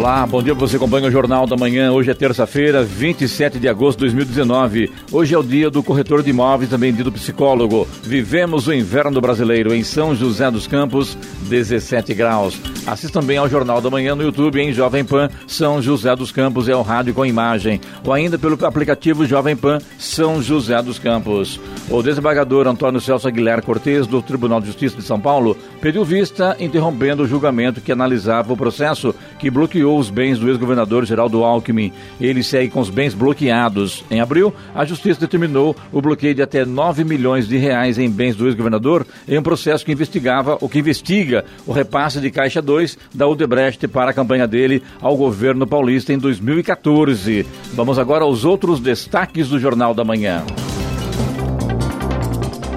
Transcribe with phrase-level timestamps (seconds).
[0.00, 0.54] Olá, bom dia.
[0.54, 1.92] Você acompanha o Jornal da Manhã.
[1.92, 4.90] Hoje é terça-feira, 27 de agosto de 2019.
[5.12, 7.86] Hoje é o dia do corretor de imóveis, também dia do psicólogo.
[8.02, 11.18] Vivemos o inverno brasileiro em São José dos Campos,
[11.50, 12.58] 17 graus.
[12.86, 16.66] Assista também ao Jornal da Manhã no YouTube em Jovem Pan São José dos Campos,
[16.66, 17.78] é o rádio com imagem.
[18.02, 21.60] Ou ainda pelo aplicativo Jovem Pan São José dos Campos.
[21.90, 26.56] O desembargador Antônio Celso Aguilar Cortes, do Tribunal de Justiça de São Paulo, pediu vista
[26.58, 31.92] interrompendo o julgamento que analisava o processo que bloqueou os bens do ex-governador Geraldo Alckmin.
[32.20, 34.04] Ele segue com os bens bloqueados.
[34.10, 38.36] Em abril, a Justiça determinou o bloqueio de até 9 milhões de reais em bens
[38.36, 42.98] do ex-governador em um processo que investigava, o que investiga o repasse de Caixa 2
[43.14, 47.46] da Odebrecht para a campanha dele ao governo paulista em 2014.
[47.74, 50.44] Vamos agora aos outros destaques do Jornal da Manhã.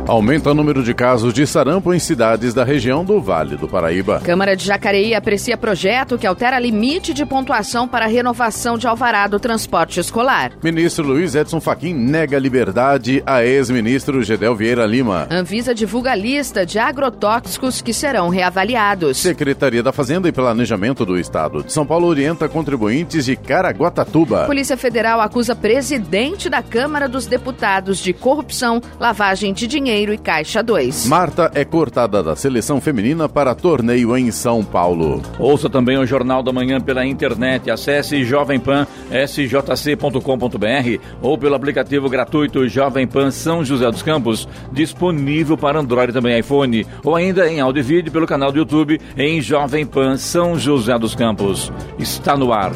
[0.06, 4.20] Aumenta o número de casos de sarampo em cidades da região do Vale do Paraíba.
[4.20, 9.40] Câmara de Jacareí aprecia projeto que altera limite de pontuação para renovação de alvará do
[9.40, 10.52] transporte escolar.
[10.62, 15.26] Ministro Luiz Edson Fachin nega liberdade a ex-ministro Gedel Vieira Lima.
[15.32, 19.18] Anvisa divulga lista de agrotóxicos que serão reavaliados.
[19.18, 24.48] Secretaria da Fazenda e Planejamento do Estado de São Paulo orienta contribuintes de Caraguatatuba.
[24.48, 30.64] Polícia Federal acusa presidente da Câmara dos Deputados de corrupção, lavagem de dinheiro e Caixa
[30.64, 31.06] 2.
[31.06, 35.22] Marta é cortada da seleção feminina para torneio em São Paulo.
[35.38, 37.70] Ouça também o Jornal da Manhã pela internet.
[37.70, 46.10] Acesse jovempan.sjc.com.br ou pelo aplicativo gratuito Jovem Pan São José dos Campos, disponível para Android
[46.10, 49.86] e também iPhone, ou ainda em áudio e vídeo pelo canal do YouTube em Jovem
[49.86, 51.72] Pan São José dos Campos.
[52.00, 52.72] Está no ar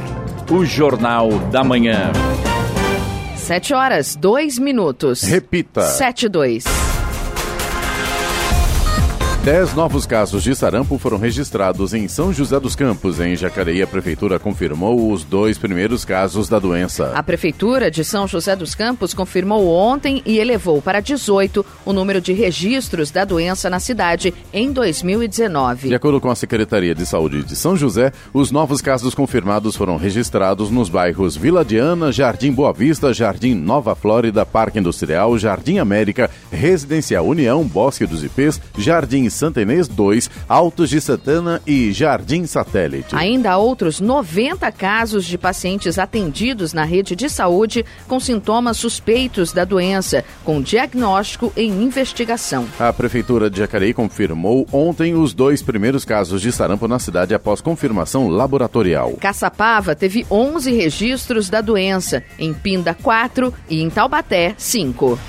[0.52, 2.12] o Jornal da Manhã.
[3.36, 5.24] 7 horas, 2 minutos.
[5.24, 5.82] Repita.
[5.82, 6.97] 7 2.
[9.48, 13.18] Dez novos casos de sarampo foram registrados em São José dos Campos.
[13.22, 17.14] Em Jacareí, a prefeitura confirmou os dois primeiros casos da doença.
[17.16, 22.20] A prefeitura de São José dos Campos confirmou ontem e elevou para 18 o número
[22.20, 25.88] de registros da doença na cidade em 2019.
[25.88, 29.96] De acordo com a Secretaria de Saúde de São José, os novos casos confirmados foram
[29.96, 36.30] registrados nos bairros Vila Diana, Jardim Boa Vista, Jardim Nova Flórida, Parque Industrial, Jardim América,
[36.52, 43.16] Residencial União, Bosque dos Ipês, Jardim Santa Inês 2, Altos de Santana e Jardim Satélite.
[43.16, 49.54] Ainda há outros 90 casos de pacientes atendidos na rede de saúde com sintomas suspeitos
[49.54, 52.66] da doença, com diagnóstico em investigação.
[52.80, 57.62] A Prefeitura de Jacareí confirmou ontem os dois primeiros casos de sarampo na cidade após
[57.62, 59.14] confirmação laboratorial.
[59.20, 65.20] Caçapava teve 11 registros da doença, em Pinda 4 e em Taubaté 5.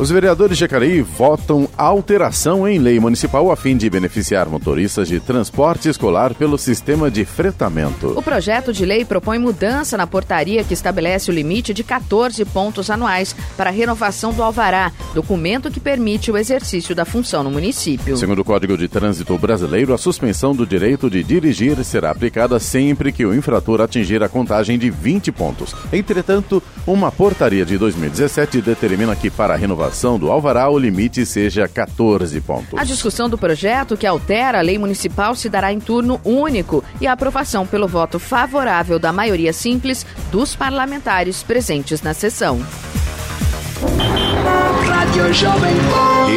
[0.00, 5.20] Os vereadores de Jacareí votam alteração em lei municipal a fim de beneficiar motoristas de
[5.20, 8.18] transporte escolar pelo sistema de fretamento.
[8.18, 12.88] O projeto de lei propõe mudança na portaria que estabelece o limite de 14 pontos
[12.88, 18.16] anuais para a renovação do alvará, documento que permite o exercício da função no município.
[18.16, 23.12] Segundo o Código de Trânsito Brasileiro, a suspensão do direito de dirigir será aplicada sempre
[23.12, 25.76] que o infrator atingir a contagem de 20 pontos.
[25.92, 31.68] Entretanto, uma portaria de 2017 determina que para a renovação do alvará o limite seja
[31.68, 32.78] 14 pontos.
[32.78, 37.06] A discussão do projeto que altera a lei municipal se dará em turno único e
[37.06, 42.60] a aprovação pelo voto favorável da maioria simples dos parlamentares presentes na sessão.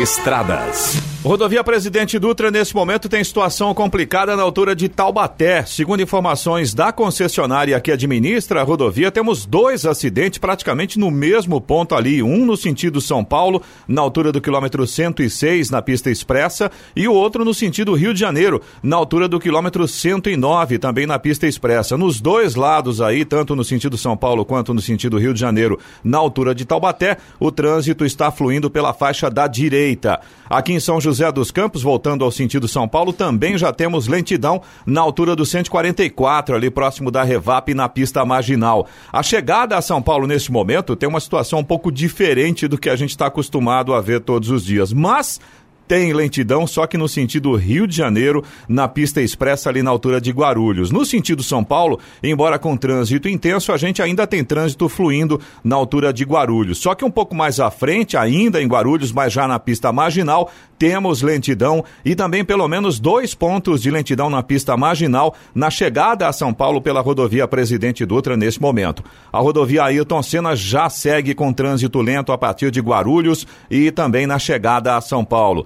[0.01, 1.12] Estradas.
[1.23, 5.63] Rodovia Presidente Dutra, nesse momento, tem situação complicada na altura de Taubaté.
[5.65, 11.95] Segundo informações da concessionária que administra a rodovia, temos dois acidentes praticamente no mesmo ponto
[11.95, 12.21] ali.
[12.21, 17.13] Um no sentido São Paulo, na altura do quilômetro 106, na pista expressa, e o
[17.13, 21.97] outro no sentido Rio de Janeiro, na altura do quilômetro 109, também na pista expressa.
[21.97, 25.79] Nos dois lados aí, tanto no sentido São Paulo quanto no sentido Rio de Janeiro,
[26.03, 30.19] na altura de Taubaté, o trânsito está fluindo pela faixa da direita.
[30.49, 34.07] Aqui em São José José dos Campos, voltando ao sentido São Paulo, também já temos
[34.07, 38.88] lentidão na altura do 144, ali próximo da Revap, na pista marginal.
[39.12, 42.89] A chegada a São Paulo neste momento tem uma situação um pouco diferente do que
[42.89, 45.39] a gente está acostumado a ver todos os dias, mas
[45.88, 50.19] tem lentidão, só que no sentido Rio de Janeiro, na pista expressa ali na altura
[50.19, 50.91] de Guarulhos.
[50.91, 55.75] No sentido São Paulo, embora com trânsito intenso, a gente ainda tem trânsito fluindo na
[55.75, 56.80] altura de Guarulhos.
[56.80, 60.51] Só que um pouco mais à frente, ainda em Guarulhos, mas já na pista marginal,
[60.77, 66.27] temos lentidão e também pelo menos dois pontos de lentidão na pista marginal na chegada
[66.27, 69.03] a São Paulo pela rodovia Presidente Dutra nesse momento.
[69.31, 74.27] A rodovia Ailton Senna já segue com trânsito lento a partir de Guarulhos e também
[74.27, 75.65] na chegada a São Paulo.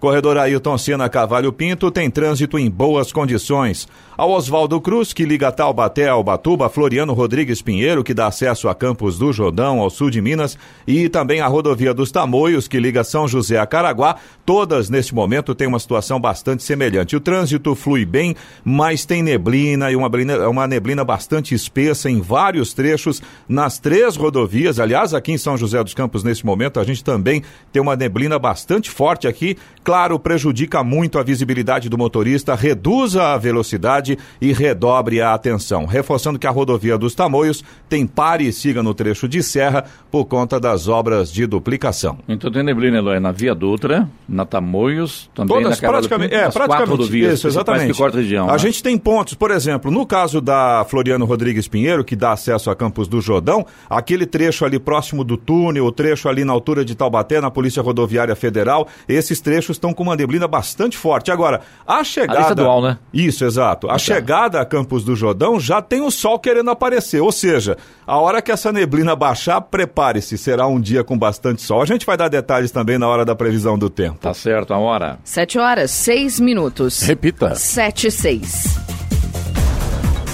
[0.00, 3.86] Corredor Ailton Senna Cavalho Pinto tem trânsito em boas condições.
[4.16, 8.74] Ao Oswaldo Cruz, que liga Taubaté ao Batuba, Floriano Rodrigues Pinheiro, que dá acesso a
[8.74, 13.04] Campos do Jordão, ao sul de Minas, e também a rodovia dos Tamoios, que liga
[13.04, 17.16] São José a Caraguá, todas neste momento têm uma situação bastante semelhante.
[17.16, 20.10] O trânsito flui bem, mas tem neblina e uma
[20.50, 24.78] uma neblina bastante espessa em vários trechos nas três rodovias.
[24.78, 27.42] Aliás, aqui em São José dos Campos, neste momento, a gente também
[27.72, 29.56] tem uma neblina bastante forte aqui.
[29.90, 35.84] Claro, prejudica muito a visibilidade do motorista, reduz a velocidade e redobre a atenção.
[35.84, 40.26] Reforçando que a rodovia dos Tamoios tem pare e siga no trecho de serra por
[40.26, 42.18] conta das obras de duplicação.
[42.28, 46.88] Então tem neblina, Eloy, na Via Dutra, na Tamoios, também Todas, na praticamente, é, praticamente
[46.88, 47.92] rodovias, isso, exatamente.
[47.92, 48.58] Que corta a região, a né?
[48.58, 52.76] gente tem pontos, por exemplo, no caso da Floriano Rodrigues Pinheiro, que dá acesso a
[52.76, 56.94] Campos do Jordão, aquele trecho ali próximo do túnel, o trecho ali na altura de
[56.94, 61.30] Taubaté, na Polícia Rodoviária Federal, esses trechos estão com uma neblina bastante forte.
[61.30, 62.38] Agora, a chegada...
[62.38, 62.98] Ali estadual, né?
[63.12, 63.90] Isso, exato.
[63.90, 67.20] A chegada a Campos do Jordão já tem o sol querendo aparecer.
[67.20, 71.80] Ou seja, a hora que essa neblina baixar, prepare-se, será um dia com bastante sol.
[71.80, 74.18] A gente vai dar detalhes também na hora da previsão do tempo.
[74.20, 75.18] Tá certo, a hora.
[75.24, 77.00] Sete horas, seis minutos.
[77.00, 77.54] Repita.
[77.54, 78.99] Sete e seis.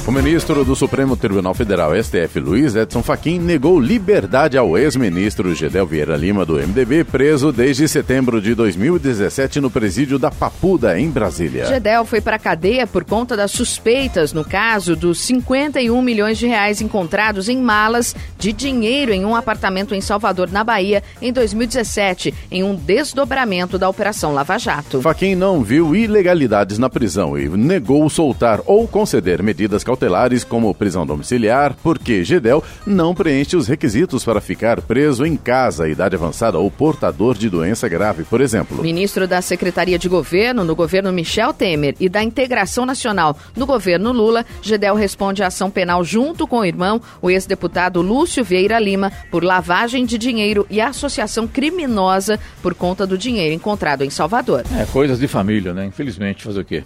[0.06, 5.84] O ministro do Supremo Tribunal Federal, STF, Luiz Edson Fachin, negou liberdade ao ex-ministro Gedel
[5.84, 11.66] Vieira Lima, do MDB, preso desde setembro de 2017 no presídio da Papuda, em Brasília.
[11.66, 16.46] Gedel foi para a cadeia por conta das suspeitas no caso dos 51 milhões de
[16.46, 22.32] reais encontrados em malas de dinheiro em um apartamento em Salvador, na Bahia, em 2017,
[22.48, 25.02] em um desdobramento da Operação Lava Jato.
[25.02, 31.06] Fachin não viu ilegalidades na prisão e negou soltar ou conceder medidas cautelares como prisão
[31.06, 36.70] domiciliar, porque Gedel não preenche os requisitos para ficar preso em casa, idade avançada ou
[36.70, 38.82] portador de doença grave, por exemplo.
[38.82, 44.12] Ministro da Secretaria de Governo no governo Michel Temer e da Integração Nacional no governo
[44.12, 49.10] Lula, Gedel responde à ação penal junto com o irmão, o ex-deputado Lúcio Vieira Lima,
[49.30, 54.62] por lavagem de dinheiro e associação criminosa por conta do dinheiro encontrado em Salvador.
[54.78, 55.86] É, coisas de família, né?
[55.86, 56.84] Infelizmente, fazer o quê?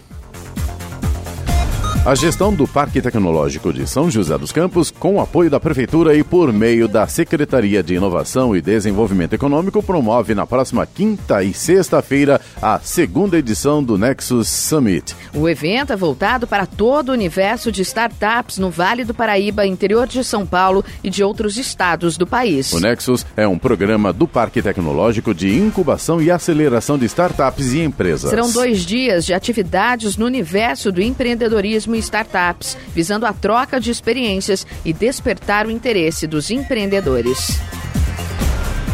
[2.03, 6.15] A gestão do Parque Tecnológico de São José dos Campos, com o apoio da Prefeitura
[6.15, 11.53] e por meio da Secretaria de Inovação e Desenvolvimento Econômico, promove na próxima quinta e
[11.53, 15.15] sexta-feira a segunda edição do Nexus Summit.
[15.31, 20.07] O evento é voltado para todo o universo de startups no Vale do Paraíba, interior
[20.07, 22.73] de São Paulo e de outros estados do país.
[22.73, 27.81] O Nexus é um programa do Parque Tecnológico de incubação e aceleração de startups e
[27.81, 28.31] empresas.
[28.31, 33.91] Serão dois dias de atividades no universo do empreendedorismo e startups, visando a troca de
[33.91, 37.59] experiências e despertar o interesse dos empreendedores.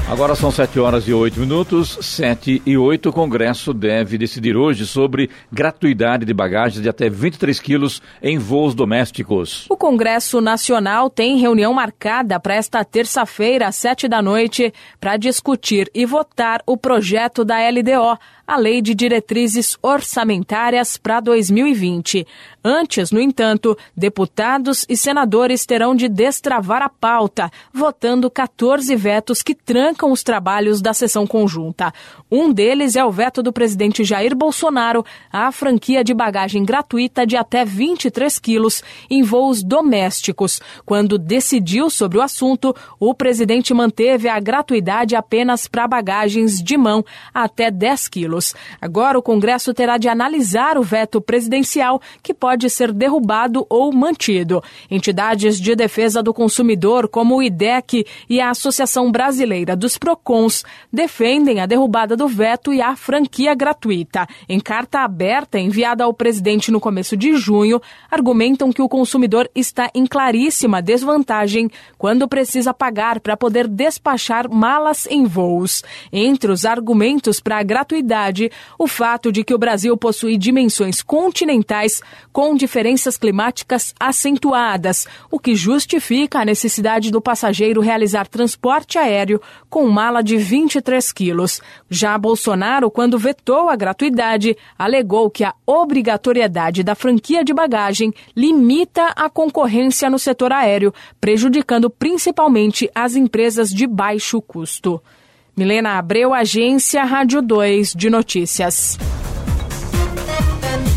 [0.10, 3.10] Agora são 7 horas e 8 minutos, 7 e 8.
[3.10, 8.74] O Congresso deve decidir hoje sobre gratuidade de bagagens de até 23 quilos em voos
[8.74, 9.66] domésticos.
[9.70, 15.92] O Congresso Nacional tem reunião marcada para esta terça-feira, às 7 da noite, para discutir
[15.94, 22.26] e votar o projeto da LDO, a Lei de Diretrizes Orçamentárias para 2020.
[22.70, 29.56] Antes, no entanto, deputados e senadores terão de destravar a pauta, votando 14 vetos que
[29.56, 31.94] trancam os trabalhos da sessão conjunta.
[32.30, 37.38] Um deles é o veto do presidente Jair Bolsonaro à franquia de bagagem gratuita de
[37.38, 40.60] até 23 quilos em voos domésticos.
[40.86, 47.02] Quando decidiu sobre o assunto, o presidente manteve a gratuidade apenas para bagagens de mão
[47.34, 48.54] até 10 quilos.
[48.82, 54.64] Agora, o Congresso terá de analisar o veto presidencial, que pode ser derrubado ou mantido.
[54.90, 61.60] Entidades de defesa do consumidor, como o IDEC e a Associação Brasileira dos PROCONs, defendem
[61.60, 64.28] a derrubada do veto e a franquia gratuita.
[64.50, 69.92] Em carta aberta enviada ao presidente no começo de junho, argumentam que o consumidor está
[69.94, 75.84] em claríssima desvantagem quando precisa pagar para poder despachar malas em voos.
[76.12, 82.02] Entre os argumentos para a gratuidade, o fato de que o Brasil possui dimensões continentais
[82.32, 89.88] com diferenças climáticas acentuadas, o que justifica a necessidade do passageiro realizar transporte aéreo com
[89.88, 91.62] mala de 23 quilos.
[91.90, 99.14] Já Bolsonaro, quando vetou a gratuidade, alegou que a obrigatoriedade da franquia de bagagem limita
[99.16, 105.02] a concorrência no setor aéreo, prejudicando principalmente as empresas de baixo custo.
[105.56, 108.98] Milena Abreu, Agência Rádio 2 de Notícias.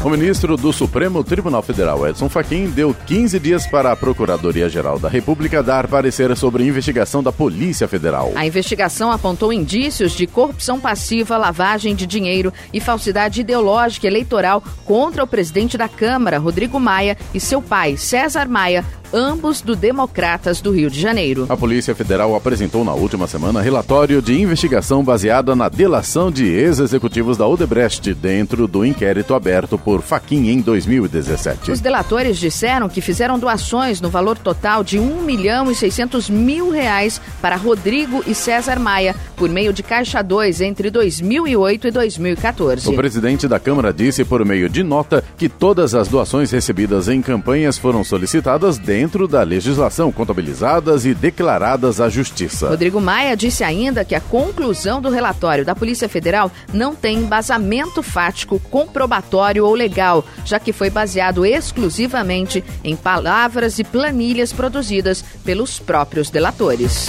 [0.02, 5.10] O ministro do Supremo Tribunal Federal, Edson Fachin, deu 15 dias para a Procuradoria-Geral da
[5.10, 8.32] República dar parecer sobre investigação da Polícia Federal.
[8.34, 15.22] A investigação apontou indícios de corrupção passiva, lavagem de dinheiro e falsidade ideológica eleitoral contra
[15.22, 20.70] o presidente da Câmara, Rodrigo Maia, e seu pai, César Maia, ambos do Democratas do
[20.70, 21.46] Rio de Janeiro.
[21.48, 27.36] A Polícia Federal apresentou na última semana relatório de investigação baseada na delação de ex-executivos
[27.36, 31.72] da Odebrecht dentro do inquérito aberto por Faquin em 2017.
[31.72, 36.70] Os delatores disseram que fizeram doações no valor total de 1 milhão e 600 mil
[36.70, 42.88] reais para Rodrigo e César Maia por meio de Caixa 2 entre 2008 e 2014.
[42.88, 47.20] O presidente da Câmara disse por meio de nota que todas as doações recebidas em
[47.22, 52.68] campanhas foram solicitadas dentro dentro da legislação, contabilizadas e declaradas à Justiça.
[52.68, 58.02] Rodrigo Maia disse ainda que a conclusão do relatório da Polícia Federal não tem embasamento
[58.02, 65.78] fático, comprobatório ou legal, já que foi baseado exclusivamente em palavras e planilhas produzidas pelos
[65.78, 67.08] próprios delatores.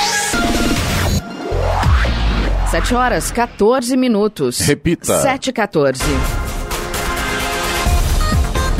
[2.71, 4.59] 7 horas 14 minutos.
[4.61, 5.21] Repita.
[5.21, 6.01] 7 e 14.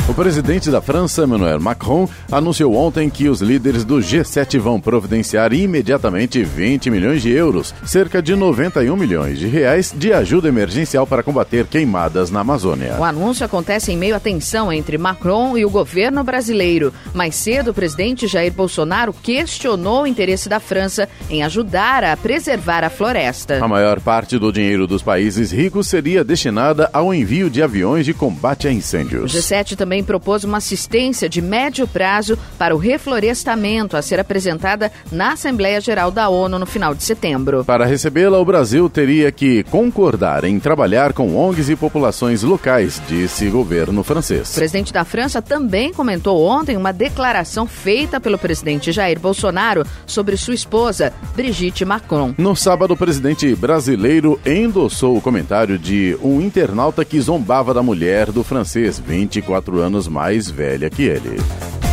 [0.09, 5.53] O presidente da França, Emmanuel Macron, anunciou ontem que os líderes do G7 vão providenciar
[5.53, 11.23] imediatamente 20 milhões de euros, cerca de 91 milhões de reais, de ajuda emergencial para
[11.23, 12.97] combater queimadas na Amazônia.
[12.99, 16.91] O anúncio acontece em meio à tensão entre Macron e o governo brasileiro.
[17.13, 22.83] Mais cedo, o presidente Jair Bolsonaro questionou o interesse da França em ajudar a preservar
[22.83, 23.63] a floresta.
[23.63, 28.13] A maior parte do dinheiro dos países ricos seria destinada ao envio de aviões de
[28.13, 29.31] combate a O incêndios.
[29.31, 35.33] G7 também propôs uma assistência de médio prazo para o reflorestamento a ser apresentada na
[35.33, 37.65] Assembleia Geral da ONU no final de setembro.
[37.65, 43.47] Para recebê-la, o Brasil teria que concordar em trabalhar com ONGs e populações locais, disse
[43.47, 44.53] o governo O francês.
[44.53, 50.53] presidente da França também comentou ontem uma declaração feita pelo presidente Jair Bolsonaro sobre sua
[50.53, 52.33] esposa, Brigitte Macron.
[52.37, 58.31] No sábado, o presidente brasileiro endossou o comentário de um internauta que zombava da mulher
[58.31, 61.41] do francês, 24 anos mais velha que ele.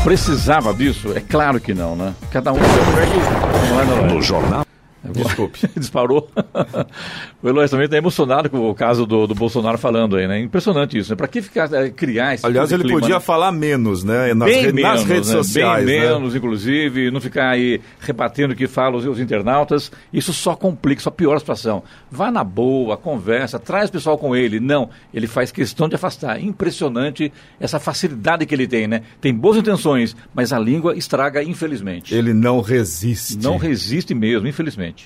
[0.05, 1.13] Precisava disso?
[1.15, 2.15] É claro que não, né?
[2.31, 2.59] Cada um?
[4.13, 4.68] No Jornal.
[5.13, 5.61] Desculpe.
[5.77, 6.29] Disparou.
[7.43, 10.41] o Eloy também está emocionado com o caso do, do Bolsonaro falando aí, né?
[10.41, 11.17] Impressionante isso, né?
[11.17, 13.21] Para que ficar, é, criar esse Aliás, ele clima, podia né?
[13.21, 14.35] falar menos, né?
[14.35, 15.37] Nas, Bem re- menos, nas redes né?
[15.37, 15.87] sociais.
[15.87, 16.07] Bem né?
[16.09, 19.91] menos, inclusive, não ficar aí rebatendo o que falam os, os internautas.
[20.13, 21.83] Isso só complica, só piora a situação.
[22.11, 24.61] Vá na boa, conversa, traz o pessoal com ele.
[24.61, 26.43] Não, ele faz questão de afastar.
[26.43, 29.03] Impressionante essa facilidade que ele tem, né?
[29.21, 32.15] Tem boas intenções, mas a língua estraga, infelizmente.
[32.15, 33.39] Ele não resiste.
[33.39, 34.98] Não resiste mesmo, infelizmente.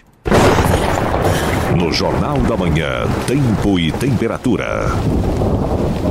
[1.76, 3.06] No Jornal da Manhã.
[3.26, 4.86] Tempo e temperatura.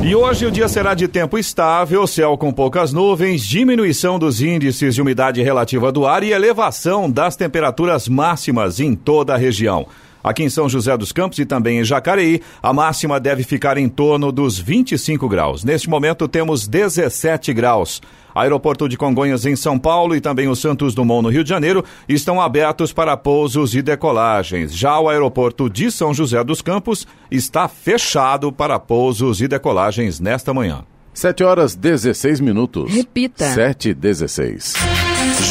[0.03, 4.95] E hoje o dia será de tempo estável, céu com poucas nuvens, diminuição dos índices
[4.95, 9.85] de umidade relativa do ar e elevação das temperaturas máximas em toda a região.
[10.23, 13.89] Aqui em São José dos Campos e também em Jacareí, a máxima deve ficar em
[13.89, 15.63] torno dos 25 graus.
[15.63, 18.01] Neste momento temos 17 graus.
[18.33, 21.83] Aeroporto de Congonhas em São Paulo e também o Santos Dumont no Rio de Janeiro
[22.07, 24.73] estão abertos para pousos e decolagens.
[24.73, 30.53] Já o aeroporto de São José dos Campos está fechado para pousos e decolagens nesta
[30.53, 30.85] manhã.
[31.13, 32.93] 7 horas 16 minutos.
[32.93, 33.45] Repita.
[33.53, 34.75] 7 e 16.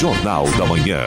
[0.01, 1.03] Jornal da Manhã.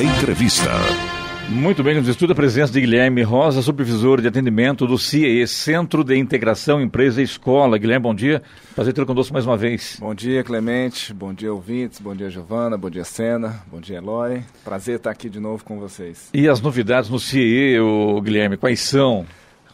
[0.00, 1.17] Entrevista.
[1.50, 6.04] Muito bem, nos estuda a presença de Guilherme Rosa, supervisor de atendimento do CIE, Centro
[6.04, 7.78] de Integração Empresa e Escola.
[7.78, 8.42] Guilherme, bom dia.
[8.74, 9.96] Prazer tê-lo conosco mais uma vez.
[9.98, 11.14] Bom dia, Clemente.
[11.14, 12.00] Bom dia, ouvintes.
[12.00, 12.76] Bom dia, Giovana.
[12.76, 13.62] Bom dia, Sena.
[13.72, 14.42] Bom dia, Eloy.
[14.62, 16.28] Prazer estar aqui de novo com vocês.
[16.34, 19.24] E as novidades no CIE, o Guilherme, quais são?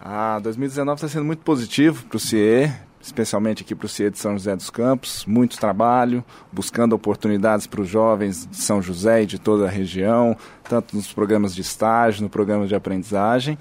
[0.01, 2.71] Ah, 2019 está sendo muito positivo para o CIE,
[3.05, 5.25] especialmente aqui para o CIE de São José dos Campos.
[5.27, 10.37] Muito trabalho, buscando oportunidades para os jovens de São José e de toda a região,
[10.69, 13.59] tanto nos programas de estágio, no programa de aprendizagem.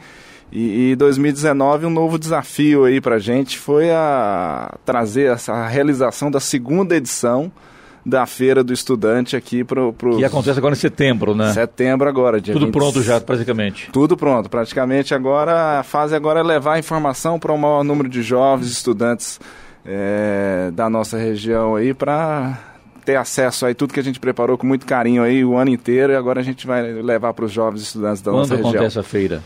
[0.52, 6.32] E, e 2019, um novo desafio aí para a gente foi a trazer essa realização
[6.32, 7.52] da segunda edição
[8.06, 9.94] da Feira do Estudante aqui para o...
[9.94, 11.54] Que acontece agora em setembro, né?
[11.54, 12.74] Setembro agora, dia Tudo 20...
[12.74, 13.90] pronto já, praticamente.
[13.92, 18.10] Tudo pronto, praticamente agora, a fase agora é levar a informação para o maior número
[18.10, 19.40] de jovens estudantes
[19.86, 22.58] é, da nossa região aí para
[23.06, 26.14] ter acesso aí tudo que a gente preparou com muito carinho aí o ano inteiro
[26.14, 28.72] e agora a gente vai levar para os jovens estudantes da Quando nossa região.
[28.72, 29.44] Quando acontece a feira?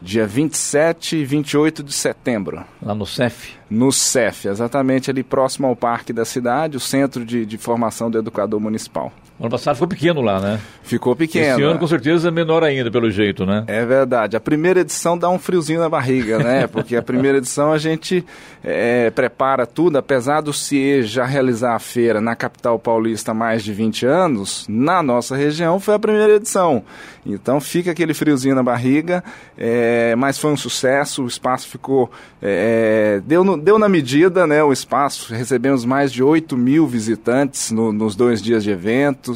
[0.00, 2.64] Dia 27 e 28 de setembro.
[2.80, 3.56] Lá no CEF?
[3.68, 8.18] No CEF, exatamente ali próximo ao Parque da Cidade, o Centro de, de Formação do
[8.18, 9.12] Educador Municipal.
[9.38, 10.60] O ano passado ficou pequeno lá, né?
[10.82, 11.52] Ficou pequeno.
[11.52, 13.62] Esse ano, com certeza, é menor ainda, pelo jeito, né?
[13.68, 14.36] É verdade.
[14.36, 16.66] A primeira edição dá um friozinho na barriga, né?
[16.72, 18.24] Porque a primeira edição a gente
[18.64, 23.62] é, prepara tudo, apesar do CIE já realizar a feira na capital paulista há mais
[23.62, 26.82] de 20 anos, na nossa região foi a primeira edição.
[27.24, 29.22] Então fica aquele friozinho na barriga,
[29.56, 32.10] é, mas foi um sucesso, o espaço ficou.
[32.42, 34.64] É, deu, no, deu na medida, né?
[34.64, 39.27] O espaço, recebemos mais de 8 mil visitantes no, nos dois dias de evento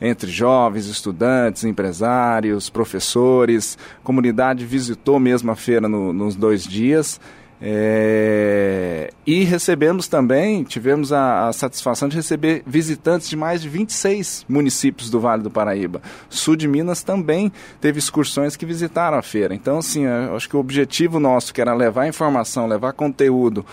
[0.00, 3.78] entre jovens, estudantes, empresários, professores.
[4.00, 7.20] A comunidade visitou mesmo a feira no, nos dois dias.
[7.64, 14.44] É, e recebemos também, tivemos a, a, satisfação de receber visitantes de mais de 26
[14.48, 16.02] municípios do Vale do Paraíba.
[16.28, 19.54] Sul de Minas também teve excursões que visitaram a feira.
[19.54, 23.64] Então, assim, acho que o objetivo nosso, que era levar informação, levar conteúdo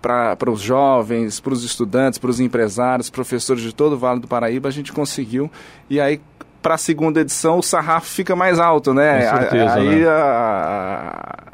[0.00, 4.28] para os jovens, para os estudantes, para os empresários, professores de todo o Vale do
[4.28, 5.50] Paraíba, a gente conseguiu.
[5.90, 6.20] E aí,
[6.62, 9.26] para a segunda edição, o sarrafo fica mais alto, né?
[9.26, 10.06] Com certeza, aí, né?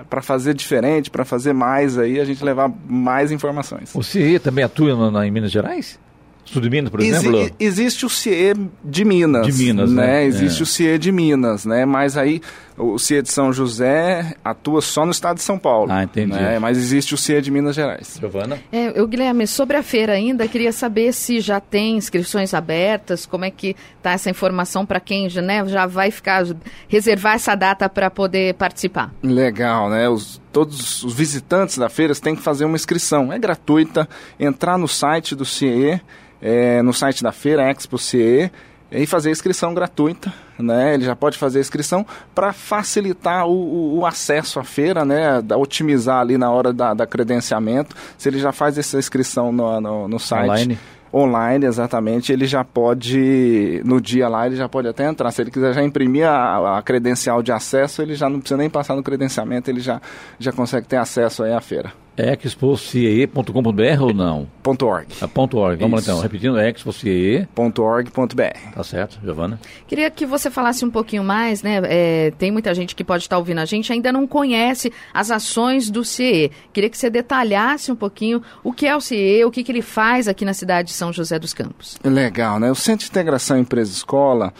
[0.08, 3.90] para fazer diferente, para fazer mais, aí a gente levar mais informações.
[3.94, 5.98] O CIE também atua na, em Minas Gerais?
[6.44, 7.40] Sul de Minas, por exemplo?
[7.40, 9.46] Exi existe o CIE de Minas.
[9.46, 10.06] De Minas, né?
[10.06, 10.24] né?
[10.24, 10.62] Existe é.
[10.62, 11.84] o CIE de Minas, né?
[11.84, 12.40] Mas aí
[12.80, 15.92] o CIE de São José atua só no estado de São Paulo.
[15.92, 16.32] Ah, entendi.
[16.32, 16.58] Né?
[16.58, 18.16] Mas existe o CIE de Minas Gerais.
[18.18, 18.58] Giovana?
[18.72, 23.44] É, eu, Guilherme, sobre a feira ainda, queria saber se já tem inscrições abertas, como
[23.44, 26.44] é que está essa informação para quem já, né, já vai ficar,
[26.88, 29.12] reservar essa data para poder participar.
[29.22, 30.08] Legal, né?
[30.08, 33.32] Os, todos os visitantes da feira têm que fazer uma inscrição.
[33.32, 36.00] É gratuita, entrar no site do CIE,
[36.40, 38.50] é, no site da feira, Expo CE,
[38.92, 40.94] e fazer a inscrição gratuita, né?
[40.94, 45.40] Ele já pode fazer a inscrição para facilitar o, o, o, acesso à feira, né?
[45.40, 47.94] Da, otimizar ali na hora da, da, credenciamento.
[48.18, 50.78] Se ele já faz essa inscrição no, no, no site online.
[51.12, 55.30] online, exatamente, ele já pode, no dia lá, ele já pode até entrar.
[55.30, 58.68] Se ele quiser já imprimir a, a credencial de acesso, ele já não precisa nem
[58.68, 60.00] passar no credenciamento, ele já,
[60.38, 61.92] já consegue ter acesso aí à feira.
[62.20, 64.48] É expocie.com.br ou não?
[64.62, 65.06] Ponto .org.
[65.22, 65.80] É ponto .org.
[65.80, 68.74] Vamos lá então, repetindo, é expocie.org.br.
[68.74, 69.60] Tá certo, Giovana?
[69.86, 71.80] Queria que você falasse um pouquinho mais, né?
[71.84, 75.90] É, tem muita gente que pode estar ouvindo a gente ainda não conhece as ações
[75.90, 76.50] do CIE.
[76.72, 79.82] Queria que você detalhasse um pouquinho o que é o CIE, o que, que ele
[79.82, 81.98] faz aqui na cidade de São José dos Campos.
[82.04, 82.70] Legal, né?
[82.70, 84.52] O Centro de Integração Empresa-Escola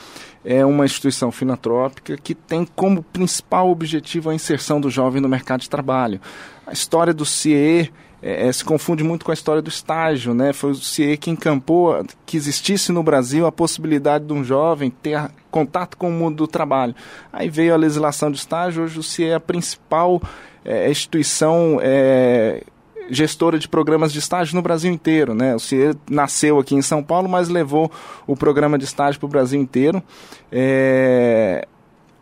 [0.45, 5.61] é uma instituição filantrópica que tem como principal objetivo a inserção do jovem no mercado
[5.61, 6.21] de trabalho.
[6.67, 10.53] A história do CIE é, é, se confunde muito com a história do estágio, né?
[10.53, 15.31] Foi o CIE que encampou que existisse no Brasil a possibilidade de um jovem ter
[15.51, 16.95] contato com o mundo do trabalho.
[17.33, 20.21] Aí veio a legislação do estágio, hoje o CIE é a principal
[20.65, 22.63] é, instituição é,
[23.11, 25.35] gestora de programas de estágio no Brasil inteiro.
[25.35, 25.55] Né?
[25.55, 27.91] O CIE nasceu aqui em São Paulo, mas levou
[28.27, 30.03] o programa de estágio para o Brasil inteiro.
[30.51, 31.67] É...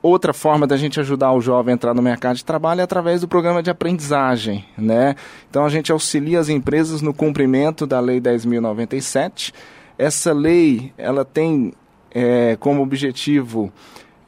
[0.01, 3.21] Outra forma da gente ajudar o jovem a entrar no mercado de trabalho é através
[3.21, 4.65] do programa de aprendizagem.
[4.77, 5.17] Né?
[5.51, 9.53] Então a gente auxilia as empresas no cumprimento da Lei 10.097.
[9.99, 11.73] Essa lei ela tem
[12.13, 13.73] é, como objetivo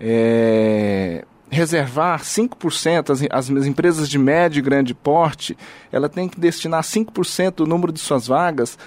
[0.01, 5.57] é, reservar 5%, as, as empresas de médio e grande porte,
[5.91, 8.79] ela tem que destinar 5% do número de suas vagas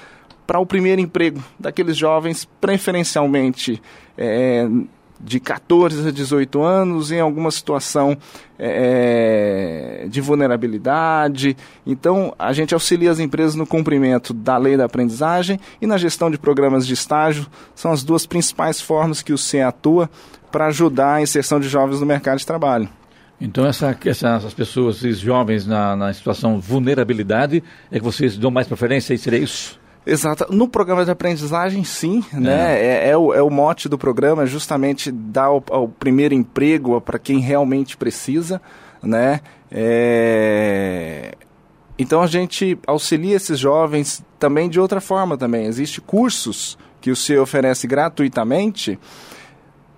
[0.48, 3.82] para o primeiro emprego daqueles jovens, preferencialmente
[4.18, 4.68] é,
[5.24, 8.18] de 14 a 18 anos, em alguma situação
[8.60, 11.56] é, de vulnerabilidade.
[11.88, 16.30] Então, a gente auxilia as empresas no cumprimento da lei da aprendizagem e na gestão
[16.30, 17.48] de programas de estágio.
[17.74, 20.10] São as duas principais formas que o CE atua
[20.52, 22.90] para ajudar a inserção de jovens no mercado de trabalho.
[23.40, 28.68] Então, essa, essas pessoas, esses jovens na, na situação vulnerabilidade, é que vocês dão mais
[28.68, 29.82] preferência e seria isso?
[30.06, 30.48] Exato.
[30.50, 32.40] No programa de aprendizagem, sim, é.
[32.40, 32.80] né?
[32.80, 37.00] É, é, o, é o mote do programa, é justamente dar o, o primeiro emprego
[37.00, 38.62] para quem realmente precisa.
[39.02, 39.42] né?
[39.72, 41.34] É...
[41.98, 45.66] Então a gente auxilia esses jovens também de outra forma também.
[45.66, 49.00] Existem cursos que o CIE oferece gratuitamente,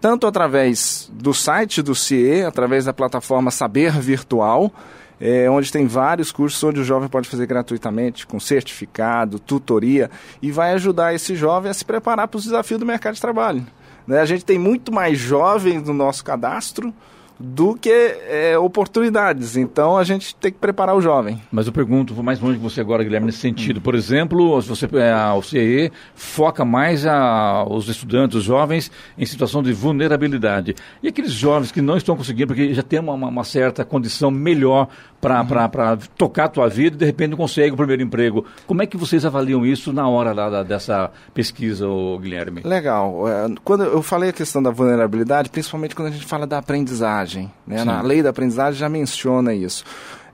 [0.02, 4.72] tanto através do site do CIE, através da plataforma Saber Virtual,
[5.19, 10.10] é, onde tem vários cursos onde o jovem pode fazer gratuitamente, com certificado, tutoria,
[10.41, 13.65] e vai ajudar esse jovem a se preparar para os desafios do mercado de trabalho.
[14.06, 14.19] Né?
[14.19, 16.93] A gente tem muito mais jovens no nosso cadastro
[17.39, 19.58] do que é, oportunidades.
[19.58, 21.41] Então a gente tem que preparar o jovem.
[21.52, 23.82] Mas eu pergunto, vou mais longe que você agora, Guilherme, nesse sentido.
[23.82, 29.26] Por exemplo, se você é, o CIE foca mais a, os estudantes, os jovens, em
[29.26, 30.76] situação de vulnerabilidade.
[31.04, 34.88] E aqueles jovens que não estão conseguindo, porque já tem uma, uma certa condição melhor
[35.26, 35.98] para uhum.
[36.18, 38.46] tocar a tua vida e de repente não consegue o primeiro emprego.
[38.68, 41.86] Como é que vocês avaliam isso na hora lá, dessa pesquisa,
[42.22, 42.62] Guilherme?
[42.64, 43.28] Legal.
[43.28, 47.52] É, quando eu falei a questão da vulnerabilidade, principalmente quando a gente fala da aprendizagem.
[47.66, 47.84] Né?
[47.84, 49.84] Na lei da aprendizagem já menciona isso.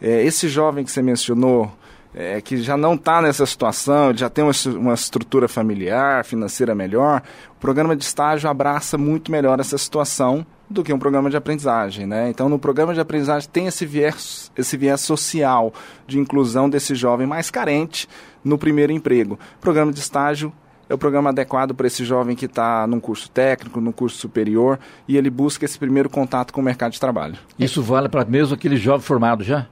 [0.01, 1.71] É, esse jovem que você mencionou,
[2.13, 7.21] é, que já não está nessa situação, já tem uma, uma, estrutura familiar, financeira melhor,
[7.55, 12.05] o programa de estágio abraça muito melhor essa situação do que um programa de aprendizagem,
[12.05, 12.29] né?
[12.29, 15.73] Então, no programa de aprendizagem tem esse viés, esse viés social
[16.07, 18.07] de inclusão desse jovem mais carente
[18.43, 19.37] no primeiro emprego.
[19.57, 20.51] O programa de estágio
[20.89, 24.79] é o programa adequado para esse jovem que está num curso técnico, num curso superior,
[25.07, 27.37] e ele busca esse primeiro contato com o mercado de trabalho.
[27.57, 29.67] Isso vale para mesmo aquele jovem formado já?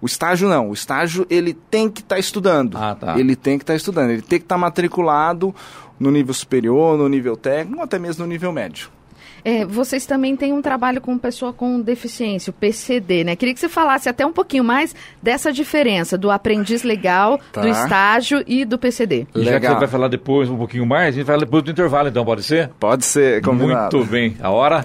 [0.00, 0.70] O estágio não.
[0.70, 2.76] O estágio ele tem que estar tá estudando.
[2.76, 3.18] Ah, tá.
[3.18, 4.10] Ele tem que estar tá estudando.
[4.10, 5.54] Ele tem que estar tá matriculado
[5.98, 8.90] no nível superior, no nível técnico, ou até mesmo no nível médio.
[9.46, 13.36] É, vocês também têm um trabalho com pessoa com deficiência, o PCD, né?
[13.36, 17.60] Queria que você falasse até um pouquinho mais dessa diferença do aprendiz legal, tá.
[17.60, 19.24] do estágio e do PCD.
[19.32, 19.52] Legal.
[19.52, 22.08] Já que você vai falar depois um pouquinho mais, a gente vai depois do intervalo,
[22.08, 22.70] então, pode ser?
[22.80, 23.96] Pode ser, combinado.
[23.96, 24.36] Muito bem.
[24.40, 24.84] A hora?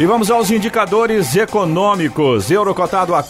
[0.00, 2.50] E vamos aos indicadores econômicos.
[2.50, 3.22] Euro cotado a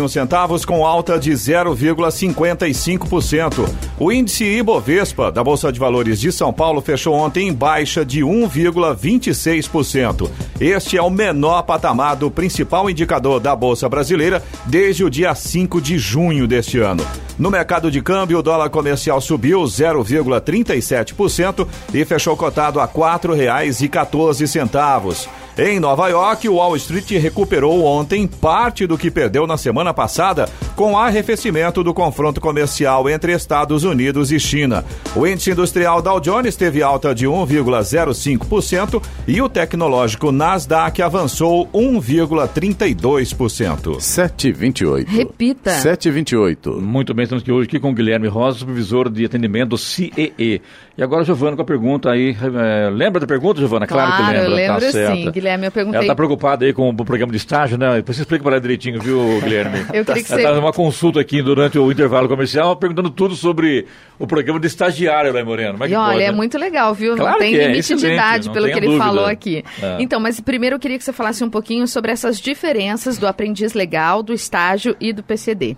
[0.00, 3.68] um centavos com alta de 0,55%.
[4.00, 8.22] O índice Ibovespa da Bolsa de Valores de São Paulo fechou ontem em baixa de
[8.22, 10.28] 1,26%.
[10.60, 15.80] Este é o menor patamar do principal indicador da Bolsa Brasileira desde o dia 5
[15.80, 17.06] de junho deste ano.
[17.38, 23.80] No mercado de câmbio, o dólar comercial subiu 0,37% e fechou cotado a quatro reais
[23.80, 25.28] e 14 centavos.
[25.58, 30.48] Em Nova York, o Wall Street recuperou ontem parte do que perdeu na semana passada
[30.74, 34.82] com o arrefecimento do confronto comercial entre Estados Unidos e China.
[35.14, 43.98] O índice industrial Dow Jones teve alta de 1,05% e o tecnológico Nasdaq avançou 1,32%.
[43.98, 45.06] 7,28.
[45.06, 45.72] Repita.
[45.72, 46.80] 7,28.
[46.80, 50.62] Muito bem, estamos aqui hoje aqui com o Guilherme Rosa, supervisor de atendimento do CEE.
[51.02, 52.30] E agora, Giovana, com a pergunta aí.
[52.30, 53.88] É, lembra da pergunta, Giovana?
[53.88, 54.54] Claro, claro que lembra.
[54.54, 55.66] Lembro tá sim, Guilherme.
[55.66, 55.96] Eu perguntei.
[55.98, 57.96] Ela está preocupada aí com o programa de estágio, né?
[57.96, 59.80] Depois você explica para ela direitinho, viu, Guilherme?
[59.92, 60.44] eu queria que você.
[60.44, 63.84] Ela tá uma consulta aqui durante o intervalo comercial, perguntando tudo sobre
[64.16, 65.72] o programa de estagiário, né, Moreno?
[65.72, 67.16] Como é que e olha, pode, é muito legal, viu?
[67.16, 69.04] Claro não tem é, limite de idade, pelo que ele dúvida.
[69.04, 69.64] falou aqui.
[69.82, 69.96] É.
[69.98, 73.74] Então, mas primeiro eu queria que você falasse um pouquinho sobre essas diferenças do aprendiz
[73.74, 75.76] legal, do estágio e do PCD.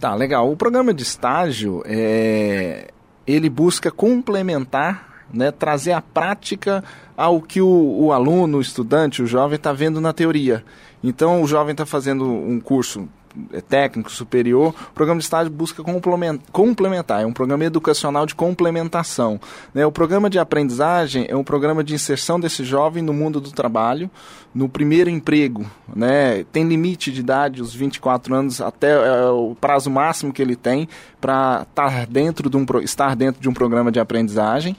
[0.00, 0.50] Tá, legal.
[0.50, 2.93] O programa de estágio, é...
[3.26, 6.84] ele busca complementar né, trazer a prática
[7.16, 10.64] ao que o, o aluno, o estudante, o jovem está vendo na teoria.
[11.02, 13.08] Então, o jovem está fazendo um curso
[13.68, 15.82] técnico superior, o programa de estágio busca
[16.52, 19.40] complementar, é um programa educacional de complementação.
[19.72, 19.84] Né?
[19.84, 24.10] O programa de aprendizagem é um programa de inserção desse jovem no mundo do trabalho,
[24.54, 25.66] no primeiro emprego.
[25.94, 26.44] Né?
[26.52, 30.88] Tem limite de idade, os 24 anos, até é, o prazo máximo que ele tem
[31.20, 34.76] para estar dentro de um, estar dentro de um programa de aprendizagem.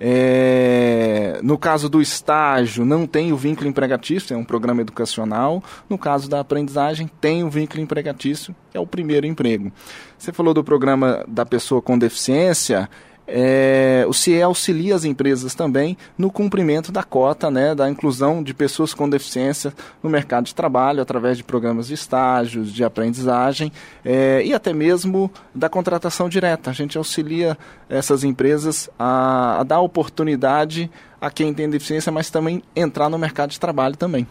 [0.00, 5.62] É, no caso do estágio, não tem o vínculo empregatício, é um programa educacional.
[5.88, 9.72] No caso da aprendizagem, tem o vínculo empregatício, é o primeiro emprego.
[10.18, 12.88] Você falou do programa da pessoa com deficiência,
[13.26, 18.52] é, o CIE auxilia as empresas também no cumprimento da cota, né, da inclusão de
[18.52, 23.72] pessoas com deficiência no mercado de trabalho, através de programas de estágios, de aprendizagem
[24.04, 26.70] é, e até mesmo da contratação direta.
[26.70, 27.56] A gente auxilia
[27.88, 33.50] essas empresas a, a dar oportunidade a quem tem deficiência, mas também entrar no mercado
[33.50, 34.26] de trabalho também.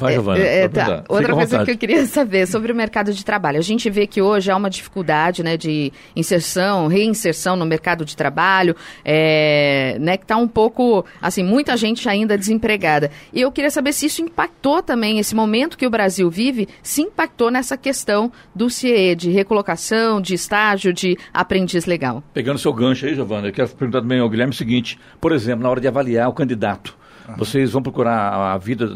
[0.00, 0.42] Vai, Giovana.
[0.42, 1.04] É, é, tá.
[1.10, 3.58] Outra coisa que eu queria saber sobre o mercado de trabalho.
[3.58, 8.16] A gente vê que hoje há uma dificuldade né, de inserção, reinserção no mercado de
[8.16, 13.10] trabalho, é, né, que está um pouco, assim, muita gente ainda desempregada.
[13.30, 17.02] E eu queria saber se isso impactou também, esse momento que o Brasil vive, se
[17.02, 22.22] impactou nessa questão do CIE, de recolocação, de estágio, de aprendiz legal.
[22.32, 25.62] Pegando seu gancho aí, Giovana, eu quero perguntar também ao Guilherme o seguinte, por exemplo,
[25.62, 26.96] na hora de avaliar o candidato,
[27.36, 28.86] vocês vão procurar a vida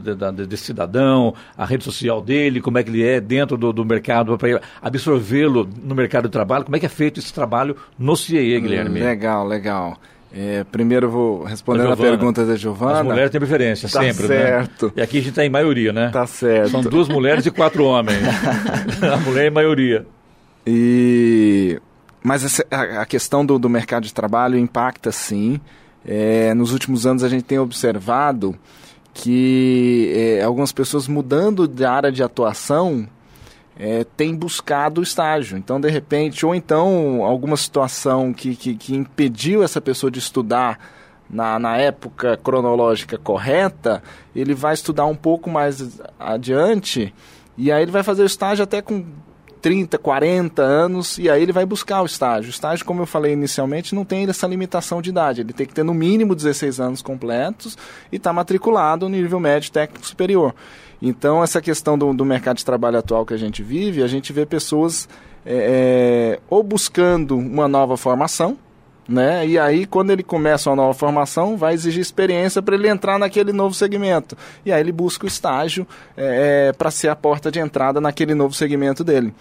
[0.46, 4.36] desse cidadão, a rede social dele, como é que ele é dentro do, do mercado,
[4.36, 6.64] para absorvê-lo no mercado de trabalho.
[6.64, 9.00] Como é que é feito esse trabalho no CIE, Guilherme?
[9.00, 9.98] Legal, legal.
[10.36, 12.98] É, primeiro vou responder a pergunta da Giovana.
[12.98, 14.36] As mulheres têm preferência, tá sempre, né?
[14.36, 14.86] certo.
[14.86, 14.92] né?
[14.96, 16.10] E aqui a gente está em maioria, né?
[16.12, 16.70] Tá certo.
[16.70, 18.18] São duas mulheres e quatro homens.
[19.00, 20.04] a mulher é maioria.
[20.66, 21.80] E...
[22.20, 25.60] Mas a questão do, do mercado de trabalho impacta sim.
[26.06, 28.54] É, nos últimos anos a gente tem observado
[29.12, 33.08] que é, algumas pessoas mudando de área de atuação
[33.76, 35.56] é, têm buscado estágio.
[35.56, 40.78] Então, de repente, ou então alguma situação que, que, que impediu essa pessoa de estudar
[41.28, 44.02] na, na época cronológica correta,
[44.34, 47.14] ele vai estudar um pouco mais adiante
[47.56, 49.04] e aí ele vai fazer o estágio até com
[49.64, 52.48] 30, 40 anos, e aí ele vai buscar o estágio.
[52.48, 55.40] O estágio, como eu falei inicialmente, não tem essa limitação de idade.
[55.40, 57.74] Ele tem que ter no mínimo 16 anos completos
[58.12, 60.54] e estar tá matriculado no nível médio técnico superior.
[61.00, 64.34] Então, essa questão do, do, mercado de trabalho atual que a gente vive, a gente
[64.34, 65.08] vê pessoas
[65.46, 68.58] é, é ou buscando uma nova formação,
[69.08, 69.46] né?
[69.46, 73.52] E aí, quando ele começa uma nova formação, vai exigir experiência para ele entrar naquele
[73.52, 74.36] novo segmento.
[74.64, 78.34] E aí ele busca o estágio é, é para ser a porta de entrada naquele
[78.34, 79.34] novo segmento dele.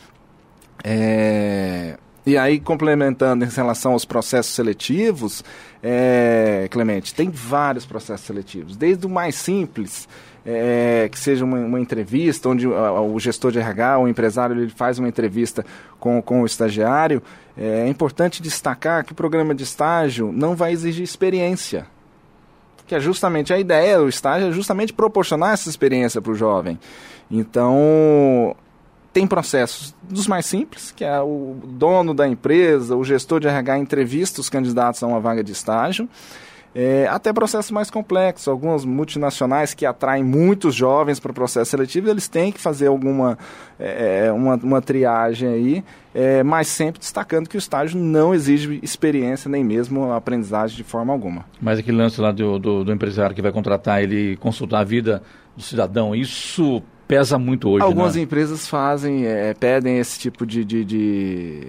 [0.84, 1.98] É...
[2.26, 5.44] E aí, complementando em relação aos processos seletivos,
[5.82, 10.08] é, Clemente, tem vários processos seletivos, desde o mais simples,
[10.46, 14.70] é, que seja uma, uma, entrevista, onde o, o gestor de RH, o empresário, ele
[14.70, 15.66] faz uma entrevista
[16.00, 17.22] com, com o estagiário.
[17.58, 21.86] É, é importante destacar que o programa de estágio não vai exigir experiência.
[22.88, 26.80] Que é justamente a ideia, o estágio é justamente proporcionar essa experiência para o jovem.
[27.30, 28.56] Então,
[29.14, 33.78] tem processos dos mais simples, que é o dono da empresa, o gestor de RH
[33.78, 36.10] entrevista os candidatos a uma vaga de estágio,
[36.76, 38.48] é, até processos mais complexos.
[38.48, 43.38] Algumas multinacionais que atraem muitos jovens para o processo seletivo, eles têm que fazer alguma
[43.80, 45.84] é, é, uma, uma triagem aí,
[46.16, 51.14] é, mas sempre destacando que o estágio não exige experiência nem mesmo aprendizagem de forma
[51.14, 51.46] alguma.
[51.62, 55.22] Mas aquele lance lá do, do, do empresário que vai contratar, ele consultar a vida
[55.56, 57.84] do cidadão, isso pesa muito hoje.
[57.84, 58.22] Algumas né?
[58.22, 61.68] empresas fazem, é, pedem esse tipo de, de, de,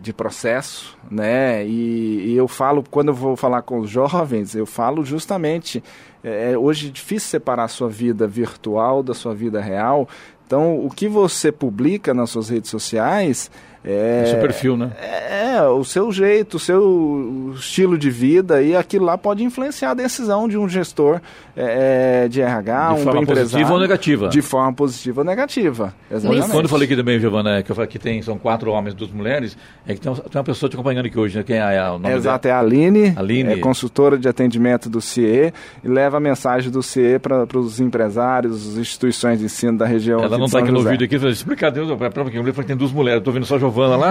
[0.00, 1.66] de processo, né?
[1.66, 5.82] E, e, eu falo, quando eu vou falar com os jovens, eu falo justamente,
[6.22, 10.08] é, é, hoje é difícil separar a sua vida virtual da sua vida real.
[10.46, 13.50] Então, o que você publica nas suas redes sociais
[13.86, 14.90] é, o seu perfil, né?
[15.00, 19.94] É, o seu jeito, o seu estilo de vida e aquilo lá pode influenciar a
[19.94, 21.20] decisão de um gestor
[21.56, 24.28] é, é de RH, de um forma positiva ou negativa.
[24.28, 26.50] De forma positiva ou negativa, exatamente.
[26.50, 28.96] Quando eu falei aqui também, Giovana, que eu falei que tem, são quatro homens e
[28.96, 31.44] duas mulheres, é que tem, tem uma pessoa te acompanhando aqui hoje, né?
[31.44, 32.54] Quem é, o nome Exato, dela?
[32.54, 35.52] é a Aline, Aline, é consultora de atendimento do CIE
[35.84, 40.20] e leva a mensagem do CIE para os empresários, as instituições de ensino da região
[40.24, 43.20] Ela não está aqui no vídeo aqui, explica, Deus, para que eu tem duas mulheres,
[43.20, 44.10] estou vendo só a Giovana lá.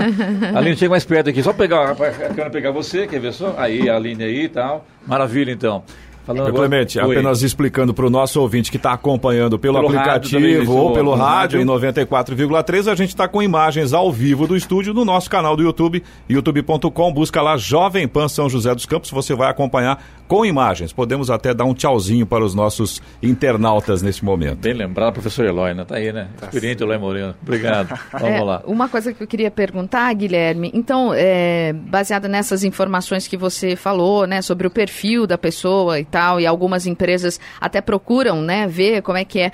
[0.54, 3.56] A Aline chega mais perto aqui, só pegar, a câmera pegar você, quer ver só?
[3.58, 4.86] Aí, a Aline aí e tal.
[5.08, 5.84] Maravilha, então.
[6.26, 6.68] Falando agora...
[6.68, 11.14] Clemente, apenas explicando para o nosso ouvinte que está acompanhando pelo, pelo aplicativo ou pelo
[11.14, 15.30] rádio, rádio em 94,3, a gente está com imagens ao vivo do estúdio no nosso
[15.30, 20.04] canal do YouTube, youtube.com, busca lá Jovem Pan São José dos Campos, você vai acompanhar
[20.28, 20.92] com imagens.
[20.92, 24.58] Podemos até dar um tchauzinho para os nossos internautas nesse momento.
[24.58, 25.86] Bem lembrado, professor Eloy, né?
[25.86, 26.28] Tá aí, né?
[26.40, 27.36] Tá Experiente Eloy Moreno.
[27.42, 27.98] Obrigado.
[28.12, 28.64] Vamos é, lá.
[28.66, 34.26] Uma coisa que eu queria perguntar, Guilherme, então, é, baseada nessas informações que você falou,
[34.26, 36.06] né, sobre o perfil da pessoa e
[36.40, 39.52] e algumas empresas até procuram, né, ver como é que é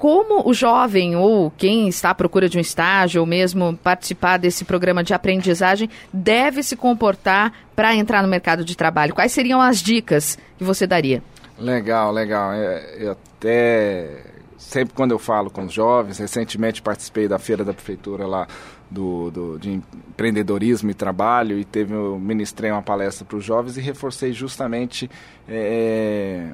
[0.00, 4.64] como o jovem ou quem está à procura de um estágio ou mesmo participar desse
[4.64, 9.14] programa de aprendizagem deve se comportar para entrar no mercado de trabalho?
[9.14, 11.22] Quais seriam as dicas que você daria?
[11.58, 12.54] Legal, legal.
[12.54, 14.22] É, eu até
[14.56, 18.46] sempre quando eu falo com os jovens, recentemente participei da feira da prefeitura lá
[18.90, 23.76] do, do, de empreendedorismo e trabalho e teve, eu ministrei uma palestra para os jovens
[23.76, 25.08] e reforcei justamente
[25.48, 26.50] é,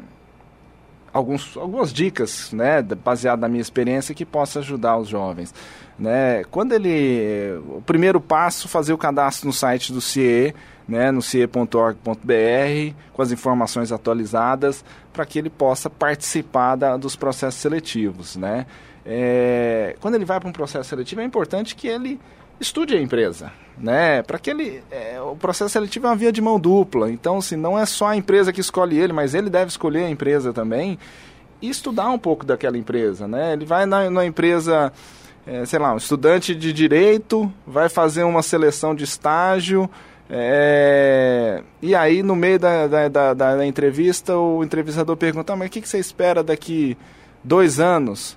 [1.13, 5.55] alguns, algumas dicas, né, baseado na minha experiência, que possa ajudar os jovens.
[5.99, 6.45] Né?
[6.51, 10.55] Quando ele, o primeiro passo, fazer o cadastro no site do CIE,
[10.87, 17.61] né, no cie.org.br com as informações atualizadas para que ele possa participar da, dos processos
[17.61, 18.37] seletivos.
[18.37, 18.67] Né?
[19.07, 22.21] É, quando ele vai para um processo seletivo, é importante que ele
[22.61, 23.53] estude a empresa.
[23.79, 24.23] Né?
[24.23, 24.83] Para que ele.
[24.91, 27.11] É, o processo seletivo é uma via de mão dupla.
[27.11, 30.11] Então, assim, não é só a empresa que escolhe ele, mas ele deve escolher a
[30.11, 30.99] empresa também
[31.63, 33.29] e estudar um pouco daquela empresa.
[33.29, 33.53] Né?
[33.53, 34.93] Ele vai na, na empresa.
[35.47, 39.89] É, sei lá, um estudante de direito vai fazer uma seleção de estágio,
[40.29, 45.69] é, e aí, no meio da, da, da, da, entrevista, o entrevistador pergunta: ah, Mas
[45.69, 46.97] o que, que você espera daqui
[47.45, 48.37] dois anos?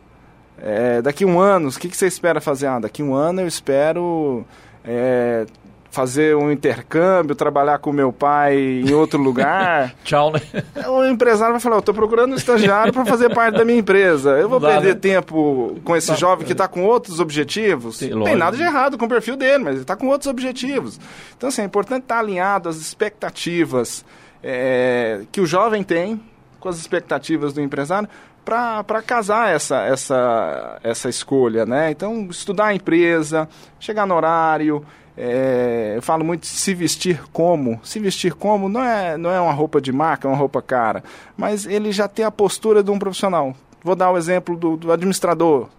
[0.62, 2.68] É, daqui um ano, o que, que você espera fazer?
[2.68, 4.46] Ah, daqui um ano eu espero
[4.84, 5.46] é,
[5.92, 9.96] fazer um intercâmbio, trabalhar com meu pai em outro lugar.
[10.04, 10.42] Tchau, né?
[10.88, 14.32] O empresário vai falar, eu estou procurando um estagiário para fazer parte da minha empresa.
[14.32, 15.00] Eu vou Dá, perder né?
[15.00, 17.98] tempo com esse jovem que está com outros objetivos.
[17.98, 20.30] Sim, Não tem nada de errado com o perfil dele, mas ele está com outros
[20.30, 21.00] objetivos.
[21.36, 24.06] Então, assim, é importante estar tá alinhado às expectativas
[24.44, 26.22] é, que o jovem tem
[26.60, 28.08] com as expectativas do empresário
[28.50, 31.92] para casar essa, essa, essa escolha, né?
[31.92, 33.48] Então, estudar a empresa,
[33.80, 34.84] chegar no horário,
[35.16, 37.80] é, eu falo muito se vestir como.
[37.84, 41.04] Se vestir como não é, não é uma roupa de marca, é uma roupa cara.
[41.38, 43.54] Mas ele já tem a postura de um profissional.
[43.84, 45.70] Vou dar o exemplo do, do administrador.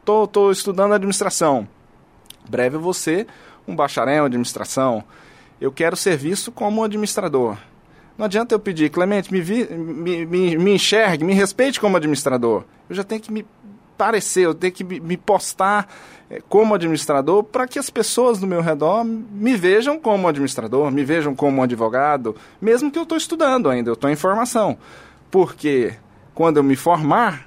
[0.00, 1.68] Estou estudando administração.
[2.48, 3.26] Breve você,
[3.66, 5.02] um bacharel em administração.
[5.60, 7.56] Eu quero ser visto como administrador.
[8.16, 12.64] Não adianta eu pedir, Clemente, me, vi, me, me, me enxergue, me respeite como administrador.
[12.88, 13.44] Eu já tenho que me
[13.96, 15.88] parecer, eu tenho que me postar
[16.30, 21.04] eh, como administrador para que as pessoas do meu redor me vejam como administrador, me
[21.04, 24.78] vejam como advogado, mesmo que eu estou estudando ainda, eu estou em formação.
[25.30, 25.94] Porque
[26.34, 27.46] quando eu me formar,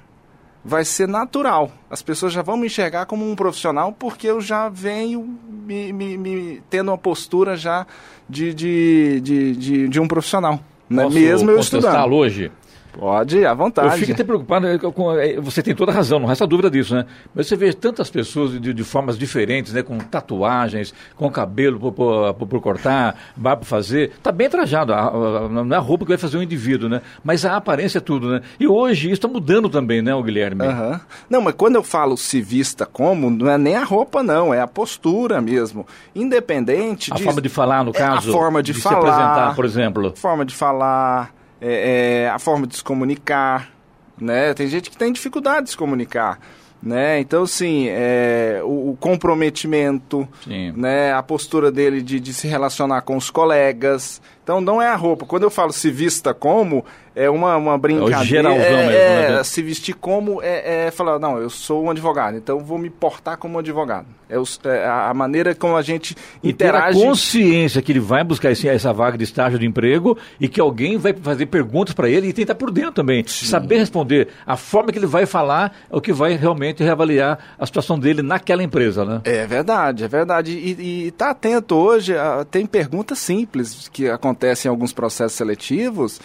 [0.64, 1.72] vai ser natural.
[1.90, 6.18] As pessoas já vão me enxergar como um profissional porque eu já venho me, me,
[6.18, 7.86] me tendo uma postura já
[8.28, 10.60] de, de, de, de, de um profissional.
[10.90, 11.08] Né?
[11.10, 12.14] Mesmo eu estudando.
[12.14, 12.52] hoje?
[13.00, 13.88] Pode, à vontade.
[13.88, 16.94] Eu fico até preocupado, com, é, você tem toda a razão, não resta dúvida disso,
[16.94, 17.06] né?
[17.34, 19.82] Mas você vê tantas pessoas de, de formas diferentes, né?
[19.82, 24.12] Com tatuagens, com cabelo por, por, por cortar, barba por fazer.
[24.18, 27.02] Está bem trajado, a, a, não é a roupa que vai fazer um indivíduo, né?
[27.24, 28.42] Mas a aparência é tudo, né?
[28.60, 30.68] E hoje isso está mudando também, né, o Guilherme?
[30.68, 31.00] Uhum.
[31.30, 34.60] Não, mas quando eu falo se vista como, não é nem a roupa, não, é
[34.60, 35.88] a postura mesmo.
[36.14, 38.30] Independente A de, forma de falar, no caso?
[38.30, 39.02] É a forma de, de falar.
[39.02, 40.14] se apresentar, por exemplo.
[40.18, 43.72] Forma de falar é, é, a forma de se comunicar,
[44.20, 44.54] né?
[44.54, 46.40] Tem gente que tem dificuldade de se comunicar.
[46.82, 47.20] Né?
[47.20, 50.72] Então, assim, é, o, o, comprometimento, Sim.
[50.78, 51.12] né?
[51.12, 54.22] a postura dele de, de se relacionar com os colegas.
[54.50, 55.28] Então, não é a roupa.
[55.28, 56.84] Quando eu falo se vista como,
[57.16, 58.18] é uma, uma brincadeira.
[58.18, 59.44] É o geralzão é, mesmo, é, né?
[59.44, 63.38] Se vestir como é, é, falar, não, eu sou um advogado, então vou me portar
[63.38, 64.08] como um advogado.
[64.28, 64.36] É,
[64.70, 66.98] é a maneira como a gente e interage.
[66.98, 70.48] Ter a consciência que ele vai buscar esse, essa vaga de estágio de emprego e
[70.48, 73.24] que alguém vai fazer perguntas para ele e tentar por dentro também.
[73.28, 73.46] Sim.
[73.48, 74.30] Saber responder.
[74.48, 78.22] A forma que ele vai falar é o que vai realmente reavaliar a situação dele
[78.22, 79.22] naquela empresa, né?
[79.26, 80.52] É verdade, é verdade.
[80.52, 86.20] E, e tá atento hoje, a, tem perguntas simples que acontecem em alguns processos seletivos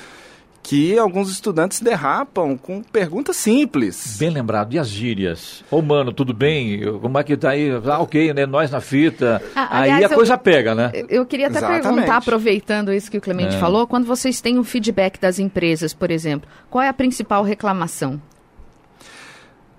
[0.64, 4.16] que alguns estudantes derrapam com perguntas simples.
[4.18, 4.72] Bem lembrado.
[4.72, 5.62] E as gírias?
[5.70, 6.80] Ô, mano, tudo bem?
[7.00, 7.70] Como é que tá aí?
[7.84, 8.46] Ah, ok, né?
[8.46, 9.42] Nós na fita.
[9.54, 10.90] Ah, aliás, aí a eu, coisa pega, né?
[11.10, 11.82] Eu queria até Exatamente.
[11.82, 13.58] perguntar, aproveitando isso que o Clemente é.
[13.58, 18.20] falou, quando vocês têm um feedback das empresas, por exemplo, qual é a principal reclamação?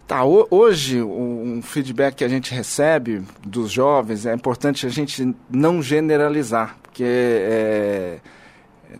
[0.07, 5.81] Tá, hoje um feedback que a gente recebe dos jovens é importante a gente não
[5.81, 8.19] generalizar, porque é,